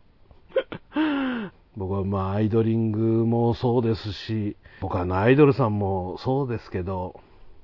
[1.77, 7.19] 僕はまあアイドリングもそうですし、他のアイドルさんもそうですけど、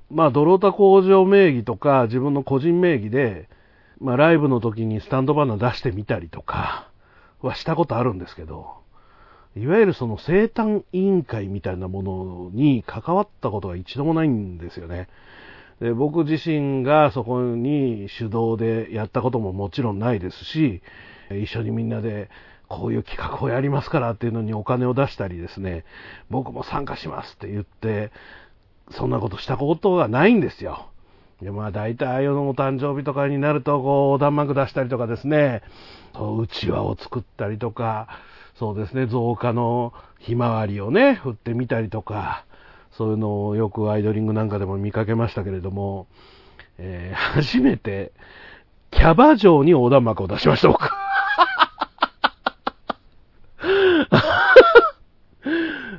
[0.08, 3.48] まあドロータ工場名義とか自分の個人名義で、
[3.98, 6.88] まあライブの時にスタンドバナー出してみたりとか
[7.42, 8.76] はしたことあるんですけど、
[9.56, 15.08] いわゆるその生誕委員会みたいなものに関わったことが一度もないんですよね。
[15.80, 20.82] で僕自身がそこに主導でやったことももちろんないですし、
[21.30, 22.30] 一緒にみんなで
[22.68, 25.84] こういう企画をやりますからっていうのにお金を出したりですね、
[26.30, 28.10] 僕も参加しますって言って、
[28.90, 30.88] そんなことしたことがないんですよ。
[31.40, 35.62] でまあ大体ああいうのお誕生日とかになるとこう横断幕出したりとかですね、
[36.14, 38.08] うちわを作ったりとか、
[38.58, 42.46] そうですね、増加のひまわりをね、振ってみたりとか、
[42.92, 46.06] そういうのをよくアイドリングなんかでも見かけましたけれども、
[46.78, 48.12] えー、初めて、
[48.90, 50.88] キャバ嬢に横断幕を出しました、僕。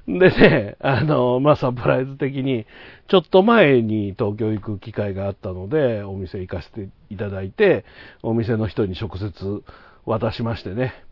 [0.08, 2.66] でね、あの、まあ、サプライズ的に、
[3.08, 7.86] ちょっと前に東京行く機会があったので、お店行かせていただいて、
[8.24, 9.64] お店の人に直接
[10.06, 11.04] 渡しましてね、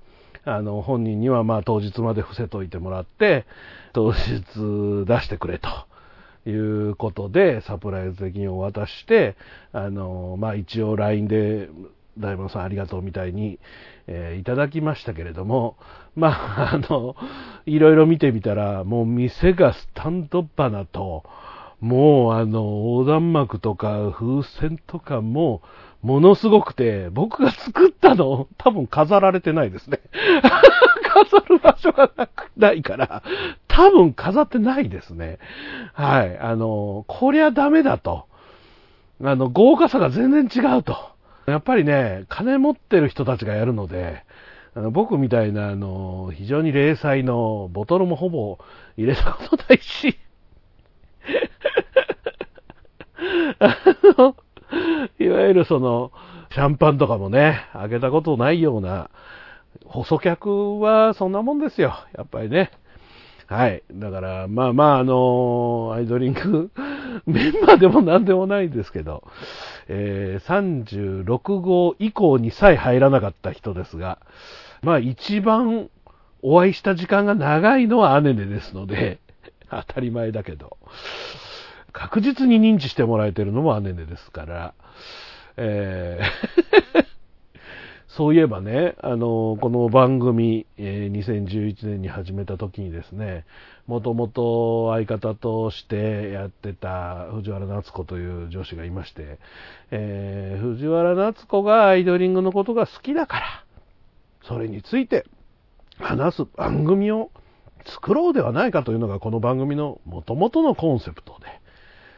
[0.46, 3.46] あの、本人にはまあ当日まで伏せといてもらって、
[3.94, 5.70] 当日出してくれと。
[6.48, 9.36] いうことで、サプライズ的にお渡しして、
[9.74, 11.70] あの、まあ一応 LINE で、
[12.18, 13.60] 大門さんありがとうみたいに、
[14.08, 15.76] えー、いただきましたけれども、
[16.16, 17.16] まあ、 あの、
[17.66, 21.24] いろいろ見てみたら、もう店がスタンドバナと、
[21.82, 25.62] もうあの、横断幕とか風船とかも、
[26.06, 30.02] ものすごくて、僕が作ったの、多分飾られてないですね。
[31.32, 33.24] 飾る場所がなくないから、
[33.68, 35.40] 多分飾ってないですね。
[35.94, 36.38] はい。
[36.38, 38.28] あの、こりゃダメだと。
[39.24, 40.96] あの、豪華さが全然違うと。
[41.48, 44.26] やっぱりね、金持ってる人たちがやるので、
[44.76, 48.60] あの僕みたいな、あの、非常に零細の、ボトルもほぼ
[48.96, 50.20] 入れたことないし、
[53.58, 53.76] あ
[54.20, 54.36] の、
[55.20, 56.12] いわゆるその、
[56.52, 59.10] シャンパンとかもね、あげたことないような、
[59.86, 61.96] 細客はそんなもんですよ。
[62.18, 62.72] やっぱりね。
[63.48, 63.84] はい。
[63.92, 66.72] だから、まあまあ、あのアイドリング
[67.28, 69.24] メンバーでも何でもないんですけど、
[69.88, 74.20] えー、36号以降にさえ入らなかった人ですが、
[74.82, 75.90] まあ一番
[76.42, 79.20] お会いした時間が長いのはアネネですので、
[79.70, 80.78] 当たり前だけど、
[81.96, 84.74] 確実に認知してもらえてるのもアネネですから、
[85.56, 87.06] えー。
[88.10, 93.46] そういえばね、あの、この番組、え、2011年に始めた時にですね、
[93.88, 99.38] もともと相方としてやってた藤原夏子という女子がいまして、
[99.92, 103.46] えー、藤原夏子がアイドリングのことが好きだから、
[104.44, 105.26] それについて
[106.00, 107.32] 話す番組を
[107.86, 111.65] 作ろうではないかというのがこの番組の元々のコンセプトで、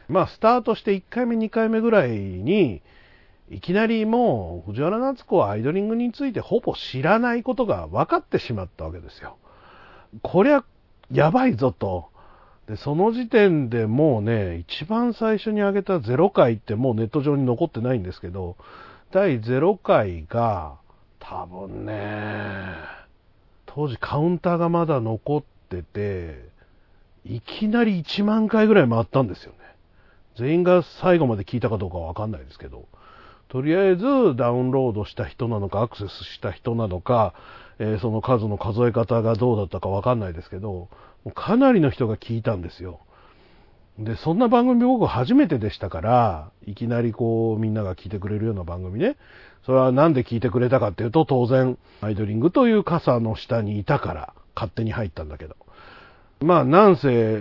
[0.08, 2.82] まあ、スタートして1回目、2回目ぐらいに、
[3.50, 9.38] いきなりもう藤原夏子はアイドリングについてほぼ知らないことが分かってしまったわけですよ。
[10.22, 10.64] こりゃ
[11.10, 12.08] やばいぞと。
[12.68, 18.56] で、その時点でもうね、一番最初に上げた0回ってもうネット上に残ってないんですけど、
[19.10, 20.76] 第0回が
[21.18, 22.74] 多分ね、
[23.64, 26.48] 当時カウンターがまだ残ってて、
[27.24, 29.52] いきなり1万回ぐらい回ったんですよ。
[30.38, 32.86] 全員が最後まで聞いたかどうかわかんないですけど。
[33.48, 34.04] とりあえず
[34.36, 37.34] ダウンロードした人なのか、アクセスした人なのか、
[37.78, 40.88] えー、その数の数え方がどうだったかわかんないですけど、
[41.34, 43.00] かなりの人が聞いたんですよ。
[43.98, 49.16] で、そんな番組僕初めてでしたから、いきなりこうみんなが聞いてくれるような番組ね。
[49.64, 55.56] それはなんで聞いてくれたかっていうと、当然、アイドリングという傘の下にいたから勝手に入ったんだけど。
[56.40, 57.40] まあ、なんせ、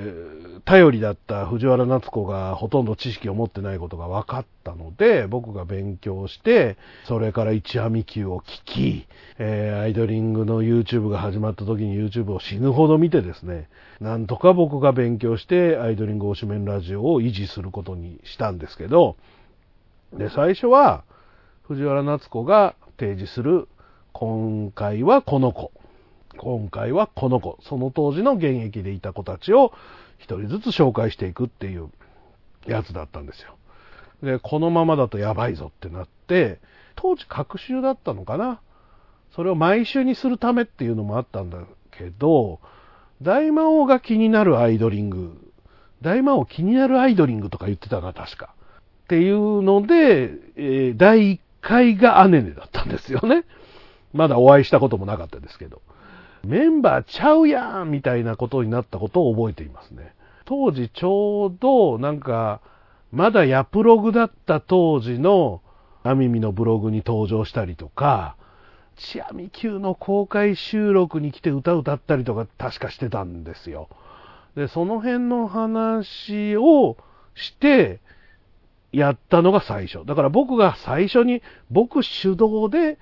[0.65, 6.75] 頼りだった藤原夏子がほとんど知識を持ってないことが分かったので、僕が勉強して、
[7.05, 13.69] それから一網級を聞き、えー、アイドリングの YouTube が始まった時に YouTube を死ぬほど見てですね、
[14.01, 19.15] なんとか僕が勉強して、アイドリング推しメンラジオを維持することにしたんですけど、
[20.11, 21.05] で、最初は、
[21.63, 23.69] 藤原夏子が提示する、
[24.11, 25.71] 今回はこの子。
[26.37, 29.73] 今回はこの子、その当時の現役でいた子たちを
[30.17, 31.89] 一人ずつ紹介していくっていう
[32.65, 33.57] やつだったんですよ。
[34.23, 36.59] で、このままだとやばいぞってなって、
[36.95, 38.59] 当時隔週だったのかな？
[39.35, 41.59] それを毎週にするためっていうのもあったんだ
[41.91, 42.59] けど、
[43.21, 45.51] 大魔王が気になるアイドリング、
[46.01, 48.53] 大魔王気になるアイドリングとか言ってたな、確か。
[49.03, 53.43] っていうので、えー第1回がアネネだったんですよね。
[54.13, 55.81] まだお会いしたこともなかったですけど。
[56.47, 60.13] メンバーちゃうやんみたいなことになったことを覚えていますね。
[60.45, 62.61] 当時ちょうどなんか、
[63.11, 65.61] まだヤプログだった当時の
[66.03, 68.37] アミミのブログに登場したりとか、
[68.95, 73.89] チアミ級の公開収録に来て歌歌ったりとか確かしてたんですよ。
[74.55, 76.97] で、その辺の話を
[77.35, 77.99] して、
[78.93, 80.05] やったのが最初。
[80.05, 82.97] だから僕が最初に、僕主導で、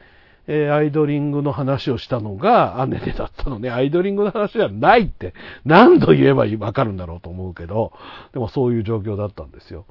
[0.47, 3.69] えーアイドリングの話をしたのがアネネだったのね。
[3.69, 5.33] アイドリングの話じゃないって
[5.65, 7.93] 何度言えばわかるんだろうと思うけど、
[8.33, 9.85] でもそういう状況だったんですよ。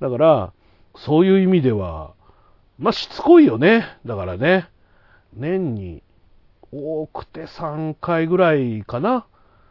[0.00, 0.52] だから、
[0.96, 2.14] そういう意味では、
[2.78, 3.84] まあ、しつこいよね。
[4.06, 4.68] だからね。
[5.34, 6.02] 年に
[6.72, 9.26] 多くて3回ぐらいかな。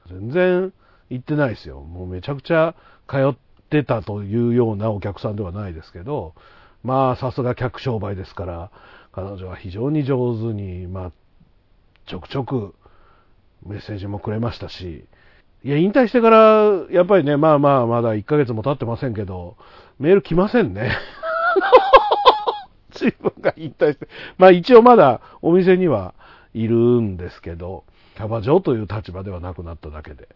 [0.10, 0.74] 全然
[1.10, 1.82] 行ってないですよ。
[1.82, 2.76] もうめちゃくちゃ
[3.08, 3.36] 通っ
[3.70, 6.34] てたというようなお客さんではないですけど、
[6.84, 8.72] まあさすが客商売ですから、
[9.18, 11.12] 彼女は非常に上手に、まあ、
[12.06, 12.76] ちょくちょく
[13.66, 15.06] メッセージもくれましたし、
[15.64, 16.38] いや、引退してから、
[16.92, 19.58] やっぱりね、まあまあ、まだ1ヶ月も経ってませんけど、
[19.98, 20.92] メール来ませんね。
[22.94, 24.08] 自分が引退して。
[24.38, 26.14] まあ一応まだお店には
[26.54, 27.86] いるんですけど、
[28.18, 30.30] キャバ嬢という立場ではなくなっただけで。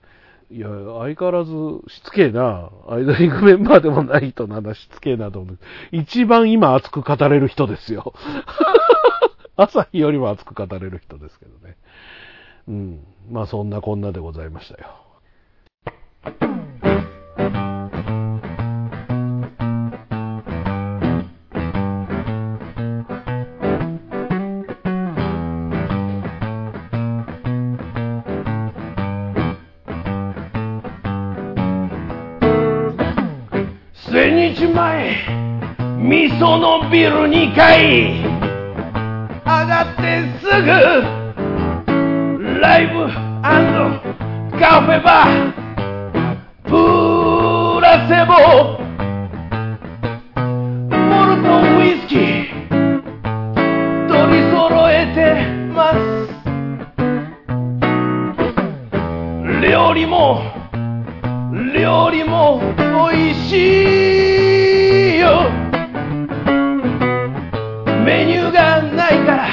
[0.52, 1.52] いや、相変わらず
[1.88, 2.70] しつけえな。
[2.90, 5.58] アイドリングメンバーでもない人なんだ、しつけえなと思う。
[5.94, 8.14] 一番今熱く語れる人ですよ。
[9.56, 11.78] 朝日よりも熱く語れる人ですけどね。
[12.68, 13.00] うん。
[13.30, 14.90] まあそんなこんなでございましたよ。
[34.22, 35.18] 千日前、
[35.98, 38.22] 味噌のビル2階、
[39.44, 40.02] 上がって
[40.40, 40.70] すぐ、
[42.62, 43.10] ライブ
[44.60, 45.52] カフェバー、
[46.66, 46.70] プ
[47.82, 48.32] ラセボ、
[50.94, 51.48] モルト
[51.80, 52.22] ウイスキー、
[54.08, 54.62] 取り揃
[54.92, 55.20] えて
[55.74, 55.98] ます。
[59.64, 60.51] 料理も、
[61.82, 63.58] 料理も美味し
[65.16, 65.50] いよ。
[68.06, 69.48] メニューがないから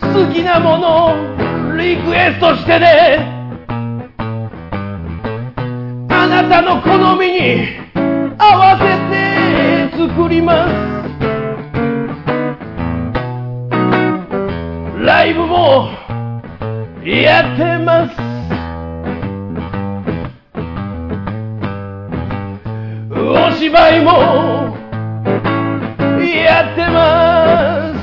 [0.00, 3.24] 好きなものをリクエストしてね。
[6.08, 7.68] あなたの好みに
[8.36, 8.84] 合わせ
[9.96, 10.74] て作ります。
[15.06, 15.88] ライブも
[17.04, 18.29] やってます。
[23.60, 24.72] 芝居も
[26.24, 28.00] やってます。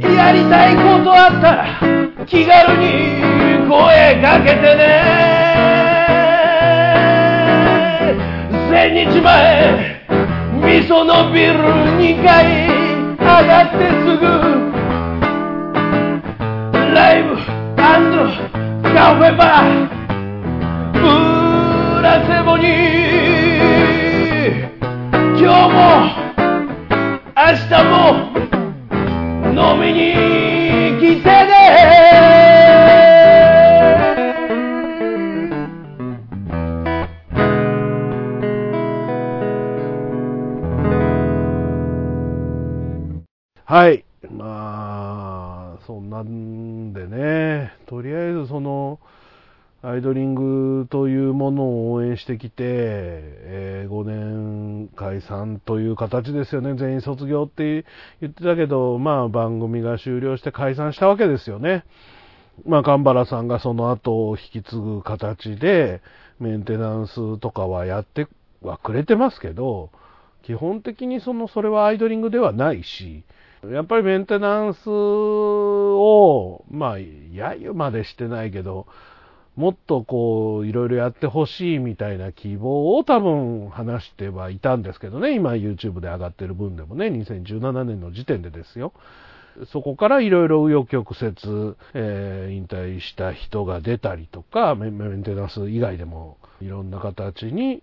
[0.00, 1.66] やりたいことあったら
[2.24, 3.12] 気軽に
[3.68, 4.80] 声かけてね。
[8.70, 10.00] 千日前
[10.54, 11.58] 味噌のビル
[11.98, 12.66] 2階
[13.18, 14.24] 上がってすぐ
[16.94, 17.36] ライブ
[18.94, 19.95] カフェバー。
[22.06, 22.68] プラセボに
[25.36, 25.82] 今日も
[27.34, 28.25] 明日も
[52.26, 57.84] してきて、えー5年解散という形ですよね、全員卒業って
[58.20, 61.84] 言ってたけど、まあ番組が終了して解散したわけですよね。
[62.64, 66.00] まあ、神原さんがその後を引き継ぐ形で、
[66.40, 68.26] メンテナンスとかはやって
[68.62, 69.90] はくれてますけど、
[70.42, 73.22] 基本的にその、それはアイドリングではないし、
[73.70, 78.86] やっぱりメンテナンスを、まあ、揶揄までしてないけど、
[79.56, 88.92] もっとこう、いろいろやってほしいみたいな希望を多分話してはいたんですけどね、今 YouTube で上がってる分でもね、2017年の時点でですよ。
[89.72, 97.82] そこからいろいろ紆余曲折、えー引退した人が出たりとか、メンテナンス以外でもいろんな形に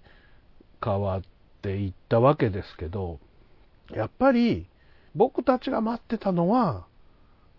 [0.84, 1.22] 変わっ
[1.64, 3.20] ていったわけですけど、
[3.92, 4.68] やっぱり
[5.16, 6.86] 僕たちが待ってたのは、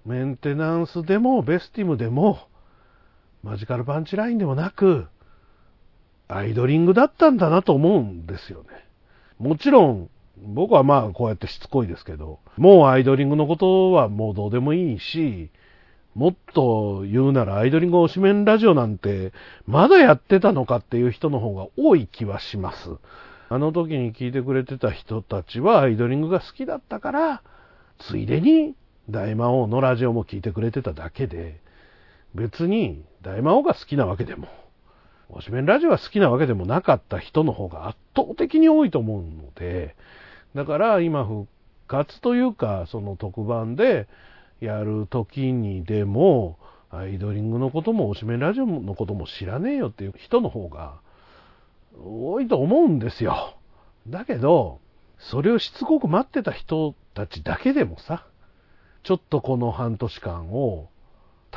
[0.07, 2.39] メンテナンスでもベスティムでも、
[3.45, 5.07] マジカルパンチラインでもなく、
[6.29, 8.69] アイドリングだったんだなと思うんですよね。
[9.39, 10.09] もちろん、
[10.43, 15.51] 僕はまあこうやってしつこいですけど、もうアイドリングのことはもうどうでもいいし、
[16.15, 19.33] もっと言うならアイドリング推しメンラジオなんて
[19.67, 22.97] まだやってたのかっていう人の方が多い気はします。
[23.51, 27.43] あの時に聞いてくれてた人たちはアイドリングが好きだったから、
[27.99, 28.75] ついでに
[29.11, 31.61] 大魔王のラジオも聞いてくれてただけで、
[32.35, 34.49] 別に大魔王が好きなわけでも、
[35.31, 39.97] 推しメンラジオが好きなわけでもなかった人の方が圧倒的に多いと思うので、
[40.55, 41.47] だから今復
[41.87, 44.09] 活というか、その特番で
[44.61, 46.59] やる時にでも、
[46.91, 51.01] アイドリングのことも推しメンラジオのことも知らねえよっていう人の方が
[52.05, 53.57] 多いと思うんですよ。
[54.07, 54.81] だけど、
[55.19, 58.27] それをしつこく待ってた人たちだけでもさ、
[59.03, 60.89] ちょっとこの半年間を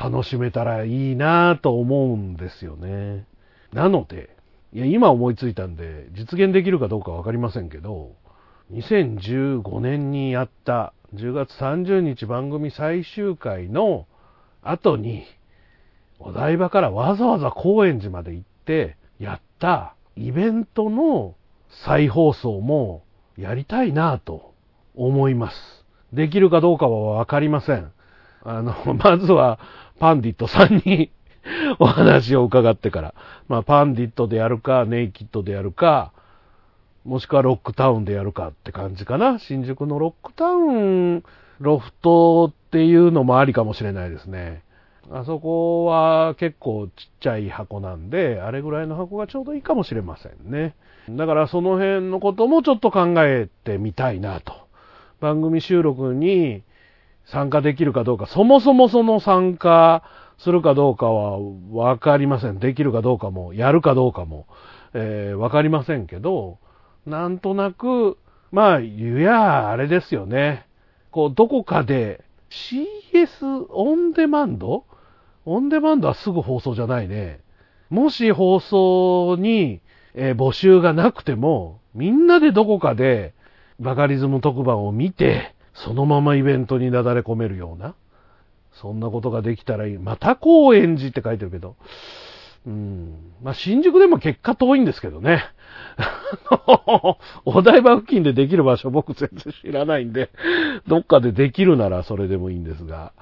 [0.00, 3.26] 楽しめたらいいなぁと思うんですよね。
[3.72, 4.36] なので、
[4.72, 8.12] いや、今思いついたんで、実現できるかどうかわかりませんけど、
[8.72, 14.06] 2015年にやった10月30日番組最終回の
[14.62, 15.24] 後に、
[16.20, 21.34] お台場からわざわざ高円寺まで行ってやったイベントの
[21.84, 23.02] 再放送も
[23.36, 24.54] やりたいなぁと
[24.94, 25.56] 思います。
[26.12, 27.92] できるかどうかはわかりません。
[28.44, 29.58] あの、 まずは
[29.98, 31.10] パンディットさんに
[31.78, 33.14] お話を伺ってから、
[33.48, 36.12] まあパンディットでやるか、ネイキッドでやるか、
[37.04, 39.38] もしくはロックタウンでやるかって感じかな。
[39.38, 41.24] 新宿のロックタウン、
[41.60, 44.62] ロフトっていうのもありかもしれないですね。
[45.10, 50.74] あそこは結構ちっちゃい箱なんで、あれぐらいの箱がちょうどいいかもしれませんね。
[51.08, 54.52] だからその辺のこともちょっと考えてみたいなと。
[55.20, 56.62] 番組収録に
[57.30, 60.02] 参加できるかどうか、そもそもその参加
[60.38, 61.38] するかどうかは
[61.72, 62.58] わかりません。
[62.58, 64.46] できるかどうかも、やるかどうかも、
[64.94, 66.58] えーわかりませんけど、
[67.06, 68.18] なんとなく、
[68.50, 70.66] まあ、言や、あれですよね。
[71.10, 74.84] こう、どこかで CS オンデマンド
[75.44, 77.40] オンデマンドはすぐ放送じゃないね。
[77.90, 79.80] もし放送に、
[80.14, 83.34] えー募集がなくても、みんなでどこかで
[83.80, 85.54] バカリズム特番を見て、
[85.84, 87.94] そのままイベントになだれ込めるような、
[88.72, 89.98] そんなことができたらいい。
[89.98, 91.76] また高円寺って書いてるけど、
[92.66, 93.32] うん。
[93.42, 95.44] まあ、新宿でも結果遠いんですけどね。
[97.44, 100.30] お台場付近でできる場所僕全然知らないんで、
[100.86, 103.12] どっかでできるならそれでもいいんですが、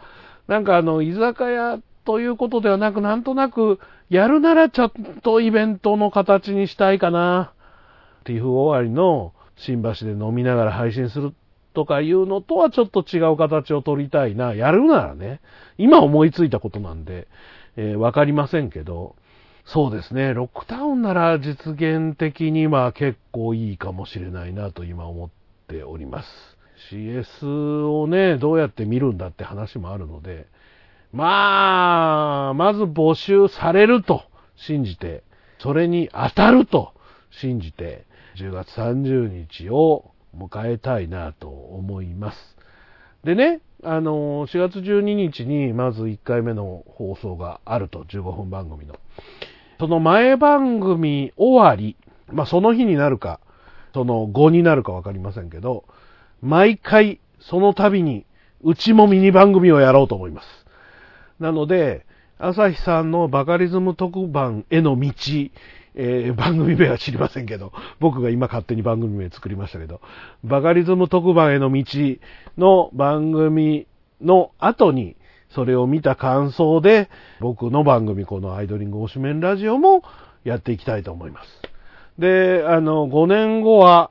[0.48, 3.78] なんかあの、居酒屋ということではなく、なんとなく、
[4.08, 4.92] やるならちょっ
[5.22, 7.52] とイベントの形にしたいかな。
[8.24, 11.34] ティフ終わりの新橋で飲みながら配信する
[11.76, 14.54] とかいうのとはちょっと違う形を取りたいな。
[14.54, 15.42] やるならね、
[15.76, 17.28] 今思いついたことなんで、
[17.76, 19.14] えーわかりませんけど、
[19.66, 25.30] そうですね、ロックタウンなら実現的には結構いいかもしれないなと今思っ
[25.68, 26.28] ております。
[26.90, 30.46] CS をね、どうやって見るんだって話もあるので、
[31.12, 34.22] まあ、まず募集されると
[34.56, 35.24] 信じて、
[35.58, 36.94] それに当たると
[37.30, 38.06] 信じて、
[38.36, 42.56] 10月30日を迎えたいなと思います。
[43.24, 48.96] でね、あの、4月12日にまず1回目の放送があると、15分番組の。
[49.78, 51.96] その前番組終わり、
[52.32, 53.40] まあその日になるか、
[53.94, 55.84] その後になるかわかりませんけど、
[56.42, 58.26] 毎回その度に、
[58.62, 60.48] うちもミニ番組をやろうと思います。
[61.38, 62.06] なので、
[62.38, 65.10] 朝日さんのバカリズム特番への道、
[65.96, 70.00] えー番組名は知りませんけど、僕が今勝手に番組名作りましたけど、
[70.44, 71.84] バカリズム特番への道
[72.58, 73.86] の番組
[74.20, 75.16] の後に、
[75.48, 77.08] それを見た感想で、
[77.40, 80.02] 僕の番組、このアイドリング推しメンラジオも
[80.44, 81.48] やっていきたいと思います。
[82.18, 84.10] で、あの、5年後は、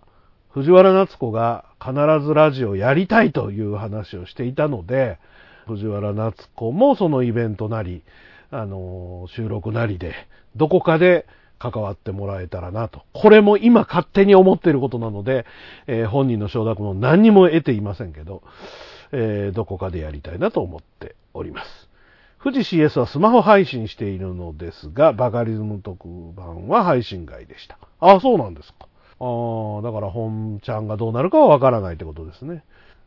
[0.50, 1.94] 藤原夏子が必
[2.26, 5.20] ずラジオやりたいという話をしていたので、
[5.68, 8.04] 藤原夏子もそのイベントなり、
[8.52, 10.14] あの、収録なりで、
[10.56, 11.26] どこかで
[11.60, 13.02] 関わってもらえたらなと。
[13.14, 15.46] これも今勝手に思っていることなので、
[15.88, 18.44] えー本人の承諾も何にも得ていませんけど、
[19.12, 21.90] えーどこかでやりたいなと思っております。
[22.44, 27.80] 富士 CS はスマホ配信しているのですが、バカリズム特番は配信外でした。
[28.00, 28.88] あ、そうなんですか。
[29.20, 32.64] ああ、だから本ちゃんがどうなるかはわからないってことですね。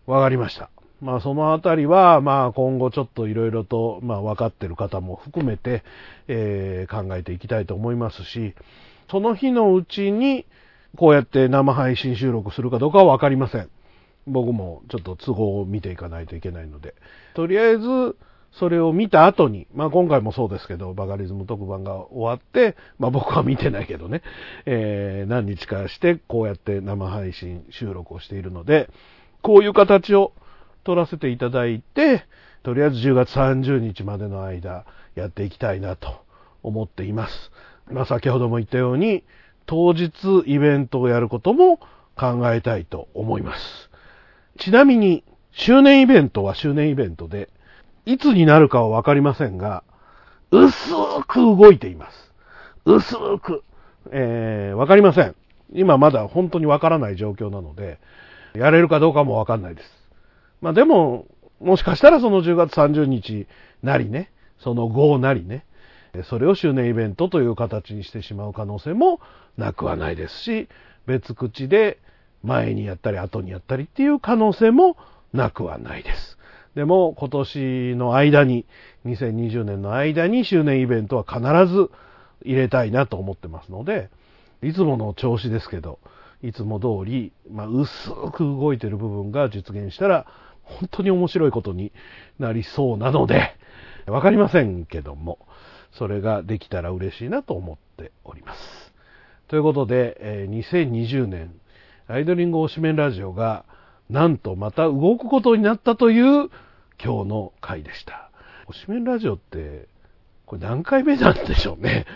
[0.07, 0.71] わかりました。
[1.01, 5.85] まあそのあたりは、まあ今後ちょっといろいろと、まあ分かってる方も含めて、
[6.27, 8.55] えー考えていきたいと思いますし、
[9.11, 10.47] その日のうちに、
[10.97, 13.71] こうやって生配信収録するかどうかはわかりません。
[14.27, 16.95] 僕もちょっと都合を見ていかないといけないので。
[17.35, 18.17] とりあえず、
[18.53, 24.23] それを見た後に、まあ今回もそうですけど、バカリズム特番が終わって、まあ僕は見てないけどね、
[24.67, 28.89] えー何日かしてこうやって生配信収録をしているので、
[29.43, 30.33] こういう形を
[30.89, 32.25] 取らせていただいて、
[32.63, 34.87] とりあえず10月30日までの間
[35.17, 36.25] やっていきたいなと
[36.63, 37.53] 思っています。
[37.91, 39.23] まあ先ほども言ったように、
[39.67, 40.11] 当日
[40.47, 41.77] イベントをやることも
[42.17, 43.91] 考えたいと思います。
[44.59, 47.51] ちなみに、周年イベントは周年イベントで、
[48.07, 49.85] いつになるかはわかりませんが、
[50.51, 50.73] 薄
[51.27, 52.33] く動いています。
[52.87, 53.63] 薄く。
[54.11, 55.37] えー、かりません。
[55.75, 57.99] 今まだ本当にわからない状況なので、
[58.55, 59.98] やれるかどうかもわかんないです。
[60.61, 61.27] まあでも、
[61.61, 63.47] もしかしたらその10月30日
[63.83, 65.65] なりね、その後なりね、
[66.25, 69.21] それを周年イベントという形にしてしまう可能性も
[69.57, 70.69] なくはないですし、
[71.07, 71.99] 別口で
[72.43, 74.97] 前にやったり後にやったりっていう可能性も
[75.33, 76.39] なくはないです。
[76.75, 78.65] でも今年の間に、
[79.05, 81.41] 2020年の間に周年イベントは必
[81.73, 81.91] ず
[82.45, 84.11] 入れたいなと思ってますので、
[84.63, 85.99] いつもの調子ですけど、
[86.43, 90.27] いつも通り、まあ、薄く動いてる部分が実現したら、
[90.69, 91.93] 本当に面白いことに
[92.39, 93.57] なりそうなので、
[94.07, 95.39] わかりませんけども、
[95.93, 98.95] それができたら嬉しいなと思っております。
[99.49, 101.55] ということで、2020年、
[102.07, 103.65] アイドリング推しメンラジオが、
[104.11, 106.51] なんとまた動くことになったという
[107.03, 108.31] 今日の回でした。
[108.69, 109.89] 推しメンラジオって、
[110.49, 112.07] これ何回目なんでしょうね。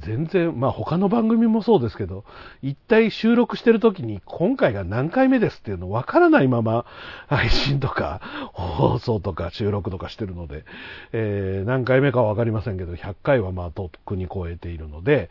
[0.00, 2.24] 全然、まあ他の番組もそうですけど、
[2.60, 6.84] 一体収録してる時に今回が何回目ですっていうのわからないまま
[7.26, 8.20] 配信とか
[8.52, 10.64] 放送とか収録とかしてるので、
[11.12, 15.30] えー何回目かはわかりませんけど、100回はまあとっくに超えているので、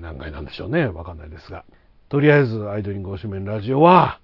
[0.00, 0.86] 何回なんでしょうね。
[0.86, 1.64] わかんないですが。
[2.08, 4.20] とりあえずアイドリング推しメンラジオは、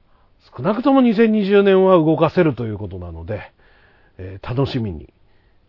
[0.57, 3.53] 少なくとも2020年は動かせるということなので、
[4.17, 5.13] えー楽しみに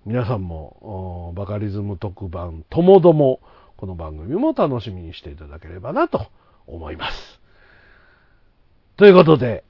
[0.07, 3.41] 皆さんもバカリズム特番ともども
[3.75, 6.27] この番組も楽しみにしていただければなと
[6.65, 7.41] 思います。
[8.95, 9.65] ということで、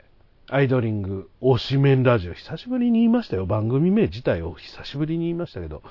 [0.47, 3.47] アイドリング推しメンラジオ久しぶりに言いましたよ。
[3.47, 5.81] 番組名自体を久しぶりに言いましたけど、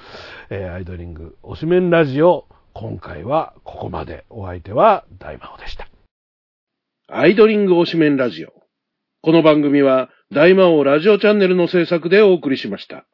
[0.49, 4.26] えーアイドリング推しメンラジオ今回はここまで。
[4.30, 5.88] お相手は大魔王でした。
[7.09, 8.53] アイドリング推しメンラジオ。
[9.22, 13.07] この番組は大魔王ラジオチャンネルの制作でお送りしました。